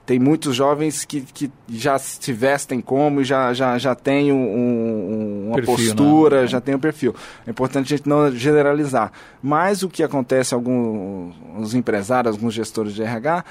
[0.05, 4.36] tem muitos jovens que, que já se vestem como e já, já, já tem um,
[4.36, 6.47] um, uma perfil, postura, né?
[6.47, 7.15] já tem um perfil.
[7.47, 9.13] É importante a gente não generalizar.
[9.41, 13.45] Mas o que acontece alguns empresários, alguns gestores de RH,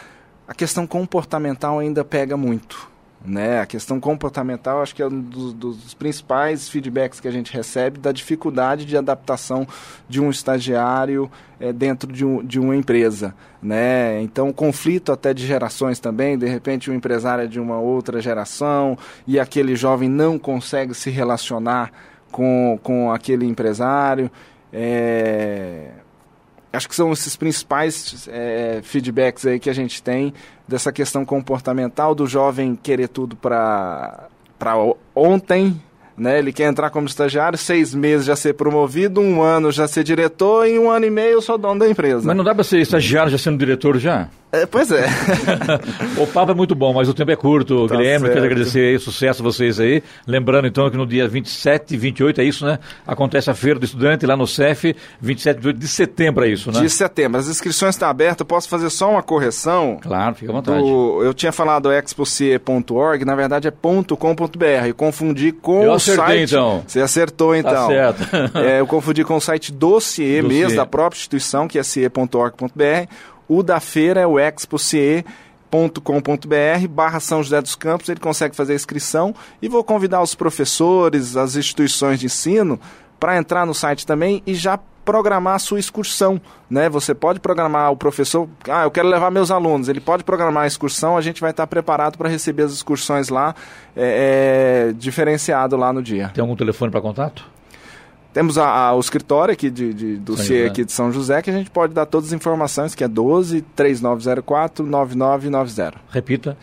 [0.47, 2.93] a questão comportamental ainda pega muito.
[3.25, 3.61] Né?
[3.61, 7.99] A questão comportamental acho que é um dos, dos, principais feedbacks que a gente recebe
[7.99, 9.67] da dificuldade de adaptação
[10.07, 13.35] de um estagiário é, dentro de, um, de uma empresa.
[13.63, 14.21] Né?
[14.21, 18.99] Então, conflito até de gerações também, de repente um empresário é de uma outra geração
[19.27, 21.91] e aquele jovem não consegue se relacionar
[22.31, 24.31] com, com aquele empresário.
[24.71, 25.93] É,
[26.75, 30.35] acho que são esses principais é, feedbacks aí que a gente tem
[30.67, 34.29] dessa questão comportamental do jovem querer tudo para
[35.15, 35.81] ontem,
[36.17, 36.39] né?
[36.39, 40.67] Ele quer entrar como estagiário, seis meses já ser promovido, um ano já ser diretor
[40.67, 42.27] e um ano e meio sou dono da empresa.
[42.27, 44.29] Mas não dá para ser estagiário já sendo diretor já?
[44.55, 45.05] É, pois é.
[46.17, 47.89] o papo é muito bom, mas o tempo é curto.
[47.89, 48.35] Tá Guilherme, certo.
[48.35, 50.01] quero agradecer aí, sucesso a vocês aí.
[50.25, 52.79] Lembrando então que no dia 27 e 28, é isso, né?
[53.05, 56.71] Acontece a Feira do Estudante lá no CEF, 27 e 28 de setembro, é isso,
[56.71, 56.81] né?
[56.81, 57.41] De setembro.
[57.41, 59.99] As inscrições estão abertas, eu posso fazer só uma correção?
[60.01, 60.79] Claro, fica à vontade.
[60.79, 64.95] Do, eu tinha falado expoce.org, na verdade é .com.br.
[64.97, 66.55] Confundi com eu acertei, site...
[66.55, 66.85] então.
[66.87, 67.73] Você acertou, Tá então.
[67.73, 68.59] Tá certo.
[68.59, 73.09] é, eu confundi com o site do CIE mesmo, da própria instituição, que é cie.org.br.
[73.49, 75.25] O da feira é o expocie.com.br
[76.89, 81.37] barra São José dos Campos, ele consegue fazer a inscrição e vou convidar os professores,
[81.37, 82.79] as instituições de ensino
[83.19, 86.89] para entrar no site também e já programar a sua excursão, né?
[86.89, 90.67] Você pode programar o professor, ah, eu quero levar meus alunos, ele pode programar a
[90.67, 93.55] excursão, a gente vai estar preparado para receber as excursões lá,
[93.97, 96.31] é, é, diferenciado lá no dia.
[96.35, 97.45] Tem algum telefone para contato?
[98.33, 101.51] Temos a, a, o escritório aqui de, de do CIE aqui de São José, que
[101.51, 106.01] a gente pode dar todas as informações, que é 12 3904 9990.
[106.11, 106.57] Repita.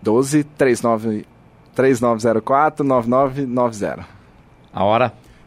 [0.00, 1.26] 12 39,
[1.74, 4.06] 3904 9990.
[4.72, 5.12] A hora?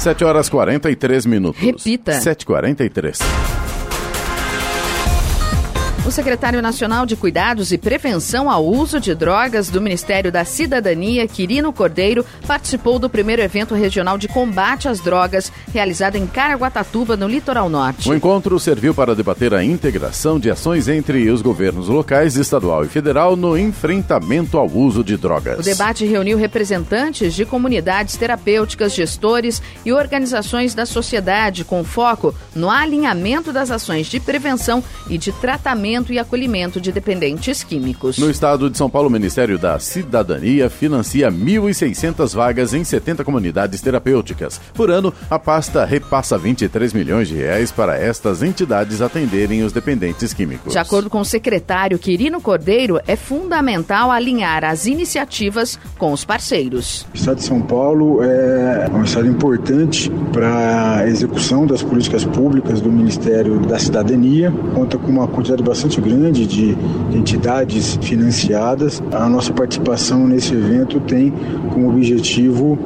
[0.00, 1.60] 7 horas 43 minutos.
[1.60, 2.12] Repita.
[2.12, 3.59] 7h43.
[6.06, 11.28] O secretário nacional de Cuidados e Prevenção ao Uso de Drogas do Ministério da Cidadania,
[11.28, 17.28] Quirino Cordeiro, participou do primeiro evento regional de combate às drogas, realizado em Caraguatatuba, no
[17.28, 18.08] litoral norte.
[18.08, 22.88] O encontro serviu para debater a integração de ações entre os governos locais, estadual e
[22.88, 25.58] federal no enfrentamento ao uso de drogas.
[25.60, 32.70] O debate reuniu representantes de comunidades terapêuticas, gestores e organizações da sociedade, com foco no
[32.70, 38.18] alinhamento das ações de prevenção e de tratamento e acolhimento de dependentes químicos.
[38.18, 43.80] No estado de São Paulo, o Ministério da Cidadania financia 1.600 vagas em 70 comunidades
[43.80, 44.60] terapêuticas.
[44.72, 50.32] Por ano, a pasta repassa 23 milhões de reais para estas entidades atenderem os dependentes
[50.32, 50.72] químicos.
[50.72, 57.06] De acordo com o secretário Quirino Cordeiro, é fundamental alinhar as iniciativas com os parceiros.
[57.12, 62.80] O estado de São Paulo é um estado importante para a execução das políticas públicas
[62.80, 66.76] do Ministério da Cidadania, conta com uma quantidade bastante bastante grande de
[67.16, 69.02] entidades financiadas.
[69.12, 71.32] A nossa participação nesse evento tem
[71.72, 72.78] como objetivo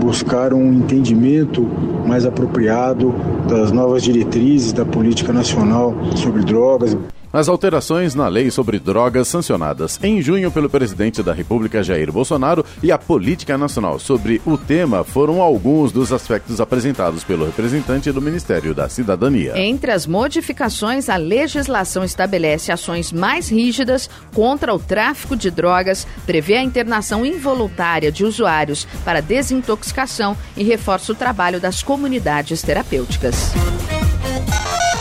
[0.00, 1.68] buscar um entendimento
[2.06, 3.14] mais apropriado
[3.46, 6.96] das novas diretrizes da política nacional sobre drogas
[7.32, 12.64] as alterações na lei sobre drogas sancionadas em junho pelo presidente da República Jair Bolsonaro
[12.82, 18.22] e a política nacional sobre o tema foram alguns dos aspectos apresentados pelo representante do
[18.22, 19.58] Ministério da Cidadania.
[19.58, 26.56] Entre as modificações, a legislação estabelece ações mais rígidas contra o tráfico de drogas, prevê
[26.56, 33.52] a internação involuntária de usuários para desintoxicação e reforça o trabalho das comunidades terapêuticas.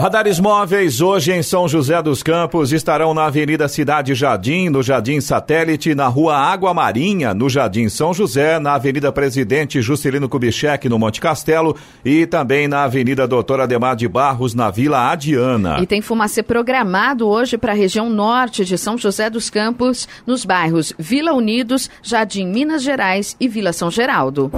[0.00, 5.20] Radares móveis hoje em São José dos Campos estarão na Avenida Cidade Jardim, no Jardim
[5.20, 10.98] Satélite, na Rua Água Marinha, no Jardim São José, na Avenida Presidente Juscelino Kubitschek, no
[10.98, 15.80] Monte Castelo e também na Avenida Doutor Ademar de Barros, na Vila Adiana.
[15.82, 20.46] E tem fumacê programado hoje para a região norte de São José dos Campos, nos
[20.46, 24.50] bairros Vila Unidos, Jardim Minas Gerais e Vila São Geraldo.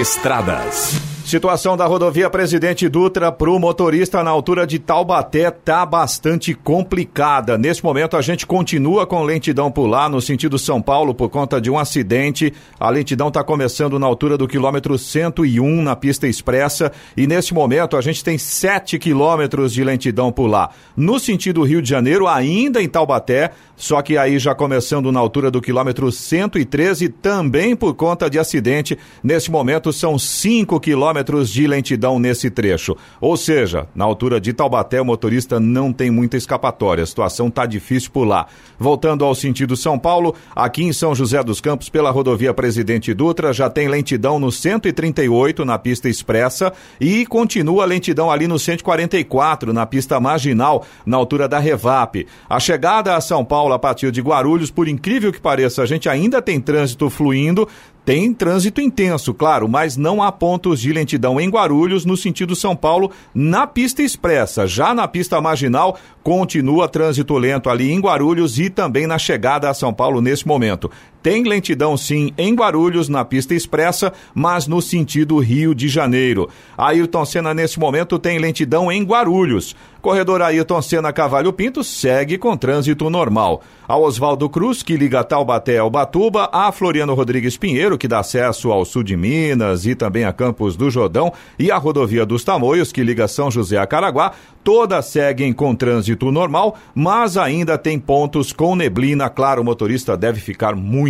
[0.00, 1.09] Estradas.
[1.30, 7.56] Situação da rodovia Presidente Dutra para o motorista na altura de Taubaté tá bastante complicada.
[7.56, 11.60] Nesse momento a gente continua com lentidão por lá no sentido São Paulo por conta
[11.60, 12.52] de um acidente.
[12.80, 17.96] A lentidão está começando na altura do quilômetro 101 na pista expressa e nesse momento
[17.96, 20.70] a gente tem 7 quilômetros de lentidão por lá.
[20.96, 25.48] No sentido Rio de Janeiro, ainda em Taubaté, só que aí já começando na altura
[25.48, 28.98] do quilômetro 113 também por conta de acidente.
[29.22, 32.96] Nesse momento são 5 quilômetros quilômetros de lentidão nesse trecho.
[33.20, 37.04] Ou seja, na altura de Taubaté, o motorista não tem muita escapatória.
[37.04, 38.46] A situação está difícil por lá.
[38.78, 43.52] Voltando ao sentido São Paulo, aqui em São José dos Campos, pela rodovia Presidente Dutra,
[43.52, 49.72] já tem lentidão no 138 na pista expressa e continua a lentidão ali no 144
[49.72, 52.26] na pista marginal, na altura da Revap.
[52.48, 56.08] A chegada a São Paulo a partir de Guarulhos, por incrível que pareça, a gente
[56.08, 57.68] ainda tem trânsito fluindo,
[58.04, 62.74] tem trânsito intenso, claro, mas não há pontos de lentidão em Guarulhos, no sentido São
[62.74, 64.66] Paulo, na pista expressa.
[64.66, 69.74] Já na pista marginal, continua trânsito lento ali em Guarulhos e também na chegada a
[69.74, 70.90] São Paulo nesse momento.
[71.22, 76.48] Tem lentidão sim em Guarulhos, na pista expressa, mas no sentido Rio de Janeiro.
[76.78, 79.76] Ayrton Senna, nesse momento, tem lentidão em Guarulhos.
[80.00, 83.60] Corredor Ayrton Senna Cavalho Pinto segue com trânsito normal.
[83.86, 88.72] A Oswaldo Cruz, que liga Taubaté ao Batuba, a Floriano Rodrigues Pinheiro, que dá acesso
[88.72, 92.92] ao sul de Minas e também a Campos do Jordão, e a rodovia dos Tamoios,
[92.92, 94.32] que liga São José a Caraguá,
[94.64, 99.28] todas seguem com trânsito normal, mas ainda tem pontos com neblina.
[99.28, 101.09] Claro, o motorista deve ficar muito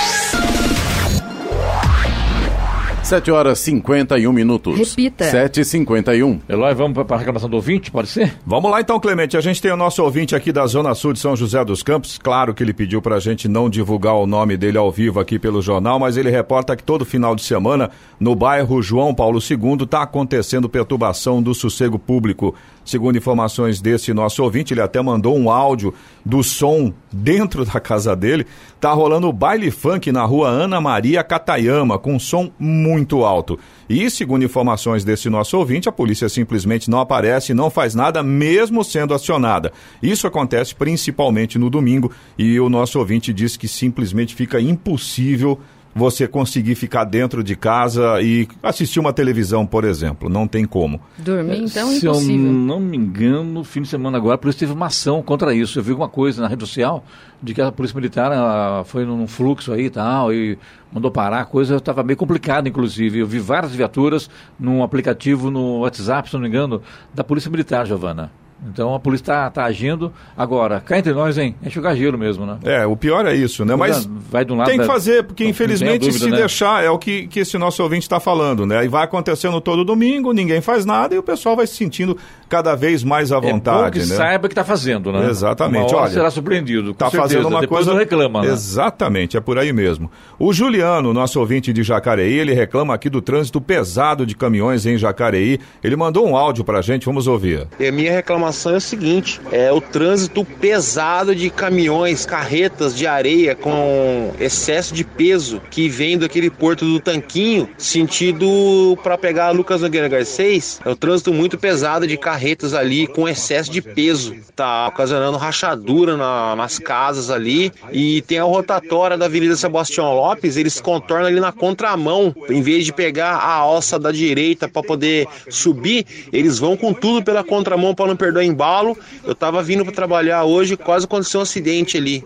[3.11, 4.77] 7 horas 51 minutos.
[4.79, 5.25] Repita.
[5.25, 6.39] 7h51.
[6.47, 8.37] Eloy, vamos para a reclamação do ouvinte, pode ser?
[8.45, 9.35] Vamos lá então, Clemente.
[9.35, 12.17] A gente tem o nosso ouvinte aqui da Zona Sul de São José dos Campos.
[12.17, 15.37] Claro que ele pediu para a gente não divulgar o nome dele ao vivo aqui
[15.37, 19.83] pelo jornal, mas ele reporta que todo final de semana, no bairro João Paulo II,
[19.83, 22.55] está acontecendo perturbação do sossego público.
[22.83, 25.93] Segundo informações desse nosso ouvinte, ele até mandou um áudio
[26.25, 28.45] do som dentro da casa dele.
[28.79, 33.59] Tá rolando baile funk na rua Ana Maria Catayama, com um som muito alto.
[33.87, 38.83] E, segundo informações desse nosso ouvinte, a polícia simplesmente não aparece, não faz nada, mesmo
[38.83, 39.71] sendo acionada.
[40.01, 45.59] Isso acontece principalmente no domingo e o nosso ouvinte diz que simplesmente fica impossível
[45.93, 50.29] você conseguir ficar dentro de casa e assistir uma televisão, por exemplo.
[50.29, 50.99] Não tem como.
[51.17, 52.51] Dormir, então, Se eu impossível.
[52.51, 55.77] não me engano, fim de semana agora, a polícia teve uma ação contra isso.
[55.79, 57.03] Eu vi alguma coisa na rede social
[57.43, 60.57] de que a polícia militar ela foi num fluxo aí e tal, e
[60.91, 63.19] mandou parar, a coisa estava meio complicada, inclusive.
[63.19, 64.29] Eu vi várias viaturas
[64.59, 66.81] num aplicativo no WhatsApp, se não me engano,
[67.13, 68.31] da polícia militar, Giovana.
[68.67, 70.11] Então a polícia está tá agindo.
[70.37, 71.55] Agora, cá entre nós, hein?
[71.63, 72.57] É enxugar gelo mesmo, né?
[72.63, 73.75] É, o pior é isso, né?
[73.75, 76.29] Mas vai de um lado tem que da- fazer, porque Não, infelizmente não dúvida, se
[76.31, 76.37] né?
[76.37, 78.85] deixar, é o que, que esse nosso ouvinte está falando, né?
[78.85, 82.15] E vai acontecendo todo domingo, ninguém faz nada e o pessoal vai se sentindo
[82.47, 84.15] cada vez mais à É bom vontade, que né?
[84.15, 85.27] saiba que está fazendo, né?
[85.29, 86.93] Exatamente, Uma hora olha, será surpreendido.
[86.93, 87.23] Tá certeza.
[87.33, 87.99] fazendo uma Depois coisa.
[87.99, 88.49] reclama, né?
[88.49, 90.11] Exatamente, é por aí mesmo.
[90.37, 94.97] O Juliano, nosso ouvinte de Jacareí, ele reclama aqui do trânsito pesado de caminhões em
[94.97, 95.59] Jacareí.
[95.83, 97.67] Ele mandou um áudio pra gente, vamos ouvir.
[97.79, 103.55] A minha reclamação é o seguinte: é o trânsito pesado de caminhões, carretas de areia
[103.55, 110.07] com excesso de peso que vem daquele porto do Tanquinho, sentido para pegar Lucas Nogueira
[110.07, 110.79] Garcês.
[110.85, 114.35] É o trânsito muito pesado de carretas ali com excesso de peso.
[114.55, 117.71] Tá ocasionando rachadura na- nas casas ali.
[117.91, 122.35] E tem a rotatória da Avenida Sebastião Lopes, eles contornam ali na contramão.
[122.49, 127.23] Em vez de pegar a alça da direita para poder subir, eles vão com tudo
[127.23, 128.97] pela contramão para não perder embalo.
[129.23, 132.23] Eu tava vindo para trabalhar hoje, quase aconteceu um acidente ali.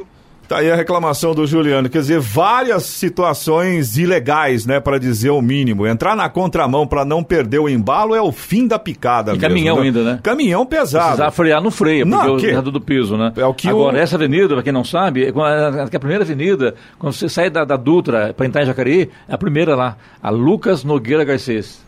[0.48, 5.42] Tá aí a reclamação do Juliano, quer dizer, várias situações ilegais, né, para dizer o
[5.42, 5.88] mínimo.
[5.88, 9.48] Entrar na contramão para não perder o embalo é o fim da picada E mesmo,
[9.48, 9.82] caminhão né?
[9.82, 10.20] ainda, né?
[10.22, 11.06] Caminhão pesado.
[11.06, 13.34] Precisar frear, não freia, Não, porque que- o do piso, né?
[13.36, 16.00] É o que Agora, o- essa avenida, para quem não sabe, é quando- é a
[16.00, 19.76] primeira avenida, quando você sai da, da Dutra para entrar em Jacareí, é a primeira
[19.76, 21.84] lá, a Lucas Nogueira Garcês.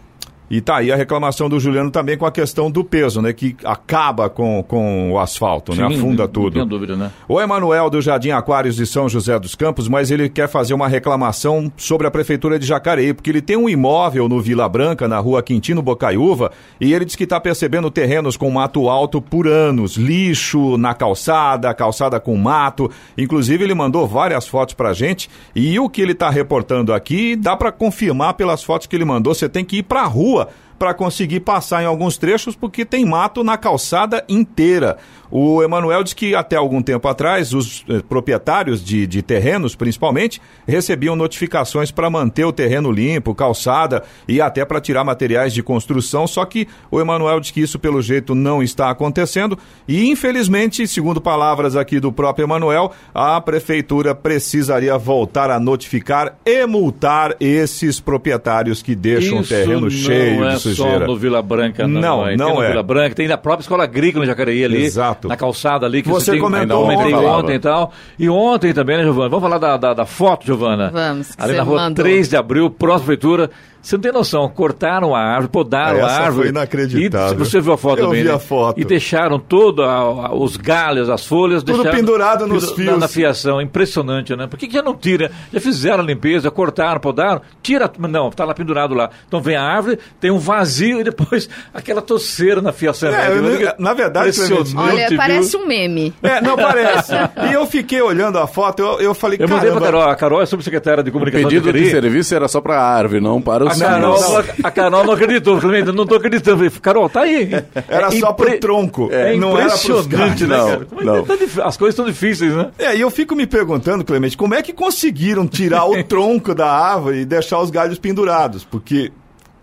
[0.49, 3.55] E tá aí a reclamação do Juliano também com a questão do peso, né, que
[3.63, 6.53] acaba com, com o asfalto, né, Sim, afunda não tudo.
[6.53, 7.11] tenho dúvida, né?
[7.27, 10.87] O Emanuel do Jardim Aquários de São José dos Campos, mas ele quer fazer uma
[10.87, 15.19] reclamação sobre a Prefeitura de Jacareí, porque ele tem um imóvel no Vila Branca, na
[15.19, 19.97] rua Quintino Bocaiúva, e ele diz que está percebendo terrenos com mato alto por anos,
[19.97, 22.89] lixo na calçada, calçada com mato.
[23.17, 27.55] Inclusive, ele mandou várias fotos pra gente, e o que ele está reportando aqui dá
[27.55, 29.33] para confirmar pelas fotos que ele mandou.
[29.33, 30.36] Você tem que ir pra rua
[30.77, 34.97] para conseguir passar em alguns trechos, porque tem mato na calçada inteira.
[35.29, 40.41] O Emanuel diz que até algum tempo atrás, os eh, proprietários de, de terrenos, principalmente,
[40.67, 46.27] recebiam notificações para manter o terreno limpo, calçada e até para tirar materiais de construção.
[46.27, 49.57] Só que o Emanuel diz que isso, pelo jeito, não está acontecendo.
[49.87, 56.65] E, infelizmente, segundo palavras aqui do próprio Emanuel, a prefeitura precisaria voltar a notificar e
[56.65, 60.99] multar esses proprietários que deixam Isso o terreno cheio não é de sujeira.
[60.99, 62.01] Só no Vila Branca, não.
[62.01, 62.35] Não, é.
[62.35, 62.67] não tem no é.
[62.69, 64.83] Vila Branca, tem na própria escola agrícola em Jacareí ali.
[64.83, 65.16] Exato.
[65.23, 67.91] Na calçada ali que Você tem, comentou comentei ontem, ontem e tal.
[68.19, 69.29] E ontem também, né, Giovana?
[69.29, 70.89] Vamos falar da, da, da foto, Giovana?
[70.91, 72.03] Vamos, Ali você na rua mandou.
[72.03, 73.49] 3 de abril, próxima prefeitura.
[73.87, 76.35] Você não tem noção, cortaram a árvore, podaram Essa a árvore.
[76.35, 77.33] foi inacreditável.
[77.35, 78.35] E você viu a foto Eu também, vi né?
[78.35, 78.77] a foto.
[78.77, 79.87] E deixaram todo a-
[80.27, 81.63] a- os galhos, as folhas.
[81.63, 82.91] Tudo deixaram pendurado nos fios.
[82.91, 84.45] Na, na fiação, impressionante, né?
[84.45, 85.31] Por que, que já não tira?
[85.53, 87.89] Já fizeram a limpeza, cortaram, podaram, tira.
[87.97, 89.09] Não, tá lá pendurado lá.
[89.25, 93.07] Então vem a árvore, tem um vazio e depois aquela toceira na fiação.
[93.09, 94.37] É, eu não- na verdade,
[94.75, 95.17] Olha, viu?
[95.17, 96.13] parece um meme.
[96.21, 97.13] É, não parece.
[97.49, 100.41] e eu fiquei olhando a foto, eu, eu falei, Eu mandei pra Carol, a Carol
[100.41, 101.89] é subsecretária de O comunicação pedido de Jacareí.
[102.01, 105.59] serviço era só para a árvore, não para os A Carol, a Carol não acreditou,
[105.59, 106.57] Clemente, não tô acreditando.
[106.57, 107.49] Falei, Carol, tá aí.
[107.87, 111.23] Era É só pro impre- tronco, É não era pros né, Não, é que não.
[111.23, 111.33] tá
[111.67, 112.69] As coisas estão difíceis, né?
[112.77, 116.71] É, e eu fico me perguntando, Clemente, como é que conseguiram tirar o tronco da
[116.71, 118.63] árvore e deixar os galhos pendurados?
[118.63, 119.11] Porque,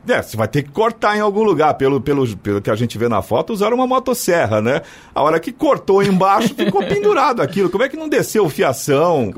[0.09, 1.75] é, você vai ter que cortar em algum lugar.
[1.75, 4.83] Pelo, pelo, pelo que a gente vê na foto, usaram uma motosserra, né?
[5.15, 7.71] A hora que cortou embaixo, ficou pendurado aquilo.
[7.71, 9.33] Como é que não desceu fiação?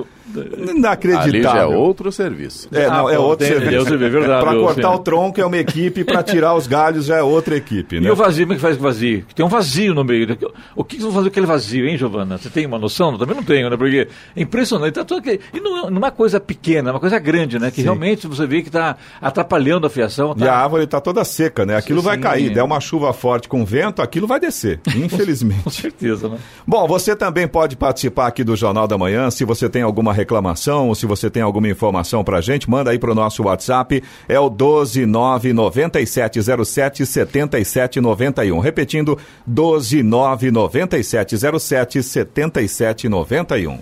[0.74, 1.30] Inacreditável.
[1.30, 2.68] Ali já é outro serviço.
[2.72, 3.92] É, não, Ah, é bom, outro tem- serviço.
[3.92, 7.06] é é verdade, Pra ô, cortar o tronco é uma equipe, pra tirar os galhos
[7.06, 8.10] já é outra equipe, E né?
[8.10, 9.24] o vazio, como é que faz com o vazio?
[9.34, 10.36] Tem um vazio no meio.
[10.74, 12.38] O que que vão fazer com aquele vazio, hein, Giovana?
[12.38, 13.12] Você tem uma noção?
[13.12, 13.76] Eu também não tenho, né?
[13.76, 14.94] Porque é impressionante.
[14.94, 17.70] Tá tudo aqui- E não, não é uma coisa pequena, é uma coisa grande, né?
[17.70, 20.34] Que realmente você vê que está atrapalhando a fiação.
[20.36, 20.56] E a Tá...
[20.56, 21.76] árvore tá toda seca, né?
[21.76, 22.22] Aquilo vai Sim.
[22.22, 22.50] cair.
[22.52, 25.70] Der uma chuva forte com vento, aquilo vai descer, Com infelizmente.
[25.70, 26.38] certeza, né?
[26.66, 29.30] Bom, você também pode participar aqui do Jornal da Manhã.
[29.30, 32.98] Se você tem alguma reclamação ou se você tem alguma informação pra gente, manda aí
[32.98, 34.02] pro nosso WhatsApp.
[34.28, 38.58] É o 1299707 7791.
[38.58, 39.16] Repetindo,
[39.48, 43.78] 1299707 7791.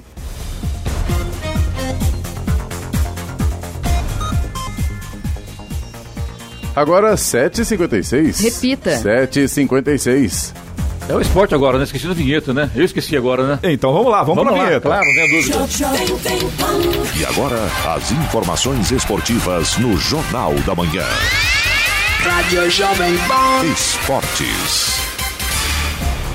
[6.74, 8.42] Agora 7h56.
[8.42, 8.90] Repita.
[8.90, 10.63] 7h56.
[11.08, 11.84] É o esporte agora, né?
[11.84, 12.70] Esqueci da vinheta, né?
[12.74, 13.58] Eu esqueci agora, né?
[13.72, 14.88] Então vamos lá, vamos, Vamos pra lá, vinheta.
[14.88, 17.18] claro, não tenha dúvida.
[17.20, 17.58] E agora,
[17.94, 21.04] as informações esportivas no Jornal da Manhã.
[22.22, 23.66] Rádio Jovem Pan.
[23.66, 25.13] Esportes.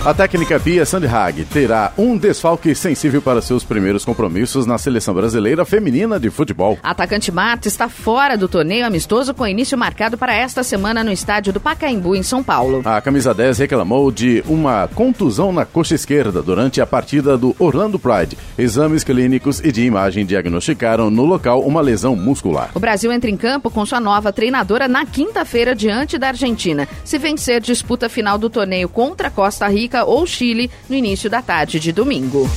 [0.06, 5.66] A técnica Pia Sandhag terá um desfalque sensível para seus primeiros compromissos na seleção brasileira
[5.66, 6.80] feminina de futebol.
[6.82, 11.52] Atacante Marta está fora do torneio amistoso com início marcado para esta semana no estádio
[11.52, 12.82] do Pacaembu, em São Paulo.
[12.86, 18.00] A camisa 10 reclamou de uma contusão na coxa esquerda durante a partida do Orlando
[18.00, 18.38] Pride.
[18.58, 22.70] Exames clínicos e de imagem diagnosticaram no local uma lesão muscular.
[22.74, 26.88] O Brasil entra em campo com sua nova treinadora na quinta-feira diante da Argentina.
[27.04, 31.80] Se vencer, disputa final do torneio contra Costa Rica ou Chile no início da tarde
[31.80, 32.48] de domingo.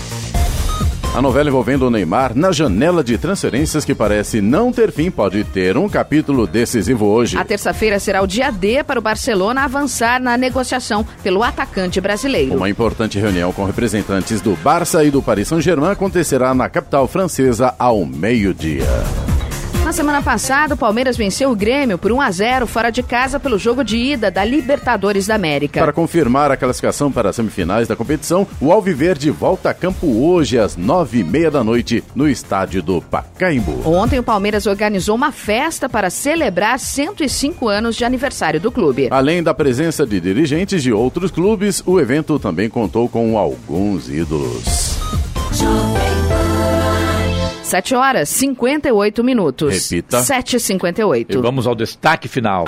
[1.14, 5.44] A novela envolvendo o Neymar na janela de transferências que parece não ter fim pode
[5.44, 7.36] ter um capítulo decisivo hoje.
[7.36, 12.54] A terça-feira será o dia D para o Barcelona avançar na negociação pelo atacante brasileiro.
[12.54, 17.74] Uma importante reunião com representantes do Barça e do Paris Saint-Germain acontecerá na capital francesa
[17.78, 18.86] ao meio-dia.
[19.84, 23.40] Na semana passada, o Palmeiras venceu o Grêmio por 1 a 0 fora de casa
[23.40, 25.80] pelo jogo de ida da Libertadores da América.
[25.80, 30.56] Para confirmar a classificação para as semifinais da competição, o Alviverde volta a campo hoje
[30.56, 33.82] às nove e meia da noite no estádio do Pacaembu.
[33.84, 39.08] Ontem, o Palmeiras organizou uma festa para celebrar 105 anos de aniversário do clube.
[39.10, 44.96] Além da presença de dirigentes de outros clubes, o evento também contou com alguns ídolos.
[47.72, 49.90] 7 horas 58 minutos.
[49.90, 50.18] Repita.
[50.18, 51.30] 7h58.
[51.30, 52.66] E vamos ao destaque final.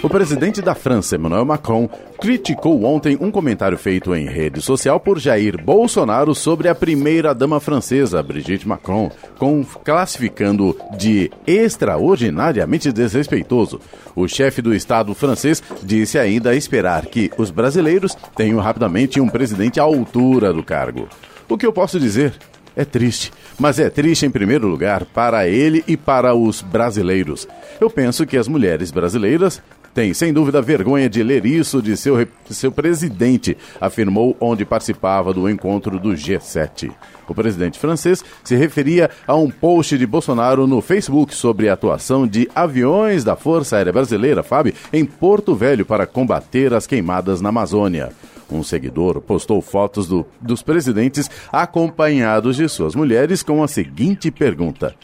[0.00, 1.88] O presidente da França, Emmanuel Macron,
[2.20, 8.22] criticou ontem um comentário feito em rede social por Jair Bolsonaro sobre a primeira-dama francesa,
[8.22, 13.80] Brigitte Macron, com, classificando de extraordinariamente desrespeitoso.
[14.14, 19.80] O chefe do Estado francês disse ainda esperar que os brasileiros tenham rapidamente um presidente
[19.80, 21.08] à altura do cargo.
[21.48, 22.34] O que eu posso dizer?
[22.76, 27.46] É triste, mas é triste em primeiro lugar para ele e para os brasileiros.
[27.80, 29.62] Eu penso que as mulheres brasileiras
[29.94, 35.48] tem sem dúvida vergonha de ler isso de seu, seu presidente, afirmou onde participava do
[35.48, 36.90] encontro do G7.
[37.28, 42.26] O presidente francês se referia a um post de Bolsonaro no Facebook sobre a atuação
[42.26, 47.50] de aviões da Força Aérea Brasileira, FAB, em Porto Velho para combater as queimadas na
[47.50, 48.10] Amazônia.
[48.50, 54.94] Um seguidor postou fotos do, dos presidentes acompanhados de suas mulheres com a seguinte pergunta: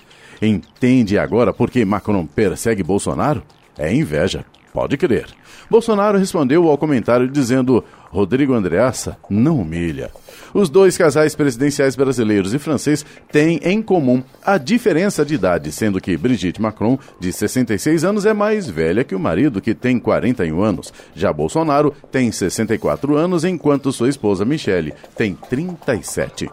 [0.42, 3.42] Entende agora por que Macron persegue Bolsonaro?
[3.78, 5.26] É inveja, pode crer.
[5.68, 10.10] Bolsonaro respondeu ao comentário dizendo: Rodrigo Andreassa não humilha.
[10.52, 16.00] Os dois casais presidenciais brasileiros e francês têm em comum a diferença de idade, sendo
[16.00, 20.60] que Brigitte Macron, de 66 anos, é mais velha que o marido, que tem 41
[20.60, 20.92] anos.
[21.14, 26.50] Já Bolsonaro tem 64 anos, enquanto sua esposa Michele tem 37.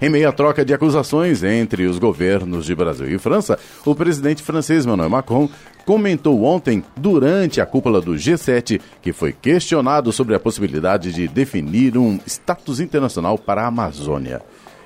[0.00, 4.42] Em meio à troca de acusações entre os governos de Brasil e França, o presidente
[4.42, 5.48] francês Emmanuel Macron
[5.84, 11.96] comentou ontem, durante a cúpula do G7, que foi questionado sobre a possibilidade de definir
[11.96, 14.42] um status internacional para a Amazônia.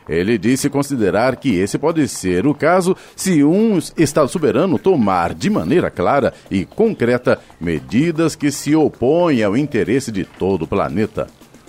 [0.09, 5.51] Ele disse considerar que esse pode ser o caso se um Estado soberano tomar de
[5.51, 11.27] maneira clara e concreta medidas que se opõem ao interesse de todo o planeta.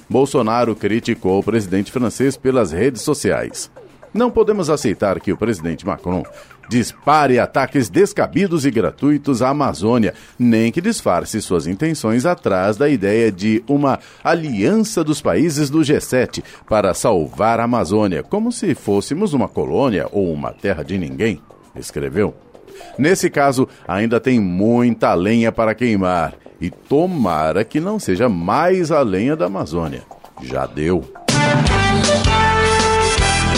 [0.10, 3.70] Bolsonaro criticou o presidente francês pelas redes sociais.
[4.14, 6.24] Não podemos aceitar que o presidente Macron
[6.70, 13.32] dispare ataques descabidos e gratuitos à Amazônia, nem que disfarce suas intenções atrás da ideia
[13.32, 19.48] de uma aliança dos países do G7 para salvar a Amazônia, como se fôssemos uma
[19.48, 21.42] colônia ou uma terra de ninguém,
[21.76, 22.36] escreveu.
[22.98, 29.02] Nesse caso, ainda tem muita lenha para queimar e tomara que não seja mais a
[29.02, 30.04] lenha da Amazônia.
[30.42, 31.04] Já deu.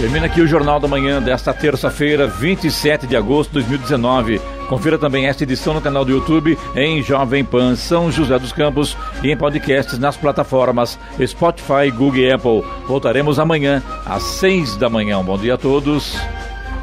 [0.00, 4.40] Termina aqui o Jornal da Manhã desta terça-feira, 27 de agosto de 2019.
[4.66, 8.96] Confira também esta edição no canal do YouTube em Jovem Pan São José dos Campos
[9.22, 12.64] e em podcasts nas plataformas Spotify, Google e Apple.
[12.88, 15.18] Voltaremos amanhã às 6 da manhã.
[15.18, 16.16] Um bom dia a todos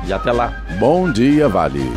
[0.05, 0.53] e até lá.
[0.79, 1.91] Bom dia, Vale.